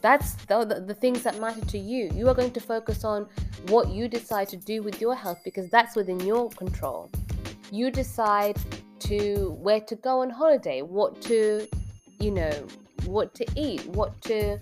That's 0.00 0.34
the, 0.46 0.64
the, 0.64 0.80
the, 0.80 0.94
things 0.94 1.22
that 1.22 1.40
matter 1.40 1.64
to 1.64 1.78
you. 1.78 2.10
You 2.14 2.28
are 2.28 2.34
going 2.34 2.50
to 2.50 2.60
focus 2.60 3.04
on 3.04 3.26
what 3.68 3.88
you 3.88 4.06
decide 4.06 4.48
to 4.50 4.58
do 4.58 4.82
with 4.82 5.00
your 5.00 5.14
health 5.14 5.40
because 5.44 5.70
that's 5.70 5.96
within 5.96 6.20
your 6.20 6.50
control 6.50 7.10
you 7.70 7.90
decide 7.90 8.56
to 9.00 9.56
where 9.60 9.80
to 9.80 9.96
go 9.96 10.20
on 10.20 10.30
holiday, 10.30 10.82
what 10.82 11.20
to, 11.22 11.66
you 12.20 12.30
know, 12.30 12.66
what 13.06 13.34
to 13.34 13.46
eat, 13.56 13.86
what 13.88 14.20
to 14.22 14.58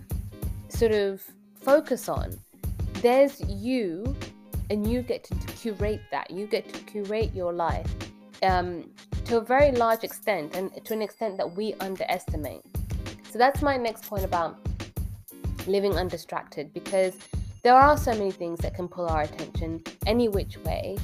sort 0.69 0.93
of 0.93 1.23
focus 1.61 2.09
on. 2.09 2.37
There's 2.95 3.41
you, 3.49 4.17
and 4.71 4.87
you 4.91 5.03
get 5.03 5.25
to 5.25 5.35
curate 5.35 6.01
that. 6.11 6.31
You 6.31 6.47
get 6.47 6.73
to 6.73 6.81
curate 6.81 7.35
your 7.35 7.53
life 7.53 7.87
um, 8.43 8.91
to 9.27 9.39
a 9.39 9.41
very 9.41 9.73
large 9.73 10.03
extent, 10.05 10.57
and 10.57 10.73
to 10.85 10.93
an 10.93 11.03
extent 11.03 11.37
that 11.37 11.57
we 11.57 11.75
underestimate. 11.75 12.63
So 13.31 13.39
that's 13.39 13.63
my 13.63 13.77
next 13.77 14.07
point 14.07 14.25
about 14.25 14.59
living 15.67 15.97
undistracted 15.97 16.73
because 16.73 17.15
there 17.63 17.75
are 17.75 17.97
so 17.97 18.13
many 18.13 18.33
things 18.33 18.59
that 18.61 18.75
can 18.75 18.89
pull 18.89 19.07
our 19.07 19.23
attention 19.23 19.83
any 20.07 20.29
which 20.29 20.59
way. 20.59 20.99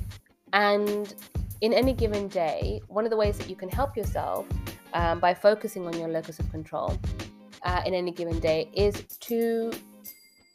And 0.53 1.15
in 1.61 1.73
any 1.73 1.93
given 1.93 2.29
day, 2.29 2.81
one 2.89 3.05
of 3.05 3.11
the 3.11 3.17
ways 3.17 3.39
that 3.39 3.49
you 3.49 3.57
can 3.57 3.69
help 3.69 3.97
yourself 3.97 4.47
um, 4.95 5.21
by 5.21 5.35
focusing 5.35 5.87
on 5.87 5.99
your 5.99 6.09
locus 6.09 6.39
of 6.39 6.51
control 6.51 6.99
uh, 7.63 7.83
in 7.85 7.95
any 7.95 8.11
given 8.11 8.39
day 8.39 8.69
is 8.75 9.03
to 9.21 9.73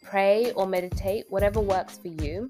pray 0.02 0.52
or 0.54 0.66
meditate, 0.66 1.26
whatever 1.30 1.60
works 1.60 1.98
for 1.98 2.08
you, 2.08 2.48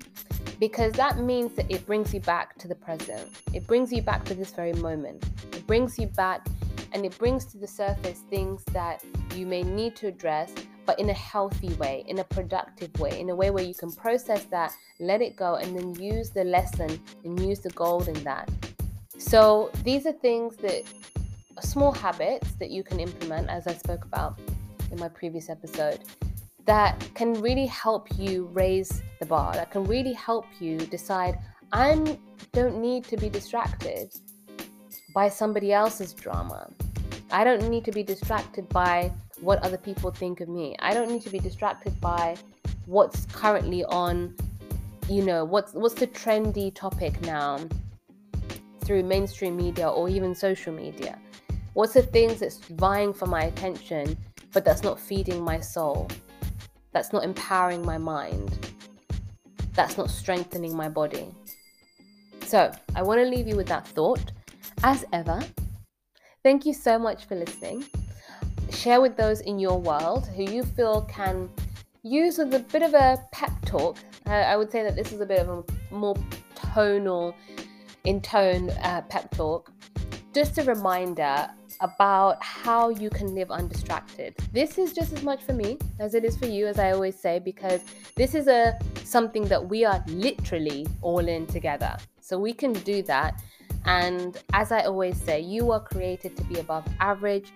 because 0.59 0.91
that 0.93 1.17
means 1.17 1.53
that 1.53 1.69
it 1.71 1.85
brings 1.85 2.13
you 2.13 2.19
back 2.19 2.57
to 2.57 2.67
the 2.67 2.75
present. 2.75 3.29
It 3.53 3.65
brings 3.67 3.91
you 3.91 4.01
back 4.01 4.23
to 4.25 4.35
this 4.35 4.51
very 4.51 4.73
moment. 4.73 5.23
It 5.51 5.65
brings 5.65 5.97
you 5.97 6.07
back 6.07 6.45
and 6.91 7.05
it 7.05 7.17
brings 7.17 7.45
to 7.45 7.57
the 7.57 7.67
surface 7.67 8.19
things 8.29 8.63
that 8.65 9.03
you 9.35 9.47
may 9.47 9.63
need 9.63 9.95
to 9.97 10.07
address, 10.07 10.53
but 10.85 10.99
in 10.99 11.09
a 11.09 11.13
healthy 11.13 11.73
way, 11.75 12.03
in 12.07 12.19
a 12.19 12.23
productive 12.23 12.97
way, 12.99 13.19
in 13.19 13.29
a 13.29 13.35
way 13.35 13.49
where 13.49 13.63
you 13.63 13.73
can 13.73 13.91
process 13.91 14.43
that, 14.45 14.73
let 14.99 15.21
it 15.21 15.35
go, 15.35 15.55
and 15.55 15.77
then 15.77 15.95
use 15.95 16.29
the 16.29 16.43
lesson 16.43 16.99
and 17.23 17.39
use 17.39 17.59
the 17.59 17.69
gold 17.71 18.07
in 18.07 18.23
that. 18.23 18.49
So 19.17 19.71
these 19.83 20.05
are 20.05 20.11
things 20.11 20.57
that 20.57 20.83
small 21.61 21.91
habits 21.91 22.53
that 22.53 22.69
you 22.69 22.83
can 22.83 22.99
implement, 22.99 23.49
as 23.49 23.67
I 23.67 23.73
spoke 23.73 24.05
about 24.05 24.39
in 24.91 24.99
my 24.99 25.07
previous 25.07 25.49
episode, 25.49 25.99
that 26.65 27.01
can 27.13 27.33
really 27.41 27.65
help 27.65 28.07
you 28.17 28.49
raise 28.53 29.01
the 29.19 29.25
bar, 29.25 29.53
that 29.53 29.71
can 29.71 29.83
really 29.83 30.13
help 30.13 30.45
you 30.59 30.77
decide, 30.77 31.37
I 31.71 32.17
don't 32.51 32.79
need 32.81 33.03
to 33.05 33.17
be 33.17 33.29
distracted 33.29 34.13
by 35.13 35.29
somebody 35.29 35.73
else's 35.73 36.13
drama. 36.13 36.71
I 37.31 37.43
don't 37.43 37.67
need 37.69 37.85
to 37.85 37.91
be 37.91 38.03
distracted 38.03 38.69
by 38.69 39.11
what 39.43 39.59
other 39.63 39.77
people 39.77 40.11
think 40.11 40.41
of 40.41 40.47
me. 40.47 40.75
I 40.79 40.93
don't 40.93 41.11
need 41.11 41.21
to 41.23 41.29
be 41.29 41.39
distracted 41.39 41.99
by 41.99 42.37
what's 42.85 43.25
currently 43.27 43.83
on, 43.85 44.35
you 45.09 45.23
know, 45.23 45.43
what's 45.43 45.73
what's 45.73 45.95
the 45.95 46.07
trendy 46.07 46.73
topic 46.73 47.19
now 47.21 47.59
through 48.81 49.03
mainstream 49.03 49.55
media 49.55 49.89
or 49.89 50.09
even 50.09 50.33
social 50.33 50.73
media. 50.73 51.19
What's 51.73 51.93
the 51.93 52.03
things 52.03 52.39
that's 52.39 52.57
vying 52.57 53.13
for 53.13 53.25
my 53.25 53.43
attention, 53.43 54.17
but 54.51 54.63
that's 54.63 54.83
not 54.83 54.99
feeding 54.99 55.43
my 55.43 55.59
soul? 55.59 56.09
That's 56.91 57.11
not 57.11 57.23
empowering 57.23 57.83
my 57.83 57.97
mind. 57.97 58.67
That's 59.73 59.97
not 59.97 60.11
strengthening 60.11 60.75
my 60.75 60.87
body. 60.87 61.33
So, 62.45 62.71
I 62.95 63.01
want 63.01 63.19
to 63.19 63.25
leave 63.25 63.47
you 63.47 63.55
with 63.55 63.67
that 63.67 63.87
thought. 63.87 64.31
As 64.83 65.03
ever, 65.11 65.41
thank 66.43 66.65
you 66.65 66.73
so 66.73 66.99
much 66.99 67.25
for 67.25 67.35
listening. 67.35 67.85
Share 68.73 68.99
with 68.99 69.15
those 69.15 69.41
in 69.41 69.59
your 69.59 69.79
world 69.79 70.27
who 70.27 70.43
you 70.43 70.63
feel 70.63 71.03
can 71.03 71.49
use 72.03 72.39
a 72.39 72.45
bit 72.45 72.81
of 72.81 72.93
a 72.93 73.23
pep 73.31 73.51
talk. 73.65 73.97
Uh, 74.25 74.31
I 74.31 74.57
would 74.57 74.71
say 74.71 74.83
that 74.83 74.95
this 74.95 75.13
is 75.13 75.21
a 75.21 75.25
bit 75.25 75.39
of 75.39 75.49
a 75.49 75.93
more 75.93 76.15
tonal, 76.55 77.33
in 78.03 78.21
tone 78.21 78.69
uh, 78.81 79.01
pep 79.09 79.31
talk. 79.31 79.71
Just 80.33 80.57
a 80.57 80.63
reminder 80.63 81.49
about 81.79 82.41
how 82.43 82.89
you 82.89 83.09
can 83.09 83.33
live 83.35 83.51
undistracted. 83.51 84.35
This 84.51 84.77
is 84.77 84.93
just 84.93 85.13
as 85.13 85.23
much 85.23 85.43
for 85.43 85.53
me 85.53 85.77
as 85.99 86.13
it 86.13 86.23
is 86.23 86.37
for 86.37 86.45
you, 86.45 86.67
as 86.67 86.79
I 86.79 86.91
always 86.91 87.17
say, 87.17 87.39
because 87.39 87.81
this 88.15 88.35
is 88.35 88.47
a 88.47 88.77
something 89.03 89.43
that 89.45 89.69
we 89.69 89.85
are 89.85 90.03
literally 90.07 90.87
all 91.01 91.27
in 91.27 91.45
together. 91.45 91.95
So 92.19 92.39
we 92.39 92.53
can 92.53 92.73
do 92.73 93.01
that. 93.03 93.41
And 93.85 94.41
as 94.53 94.71
I 94.71 94.81
always 94.83 95.17
say, 95.17 95.41
you 95.41 95.71
are 95.71 95.81
created 95.81 96.35
to 96.37 96.43
be 96.45 96.59
above 96.59 96.85
average. 96.99 97.51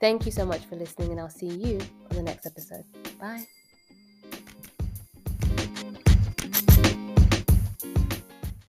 Thank 0.00 0.26
you 0.26 0.32
so 0.32 0.46
much 0.46 0.64
for 0.66 0.76
listening, 0.76 1.10
and 1.10 1.20
I'll 1.20 1.28
see 1.28 1.48
you 1.48 1.78
on 2.10 2.16
the 2.16 2.22
next 2.22 2.46
episode. 2.46 2.84
Bye. 3.20 3.46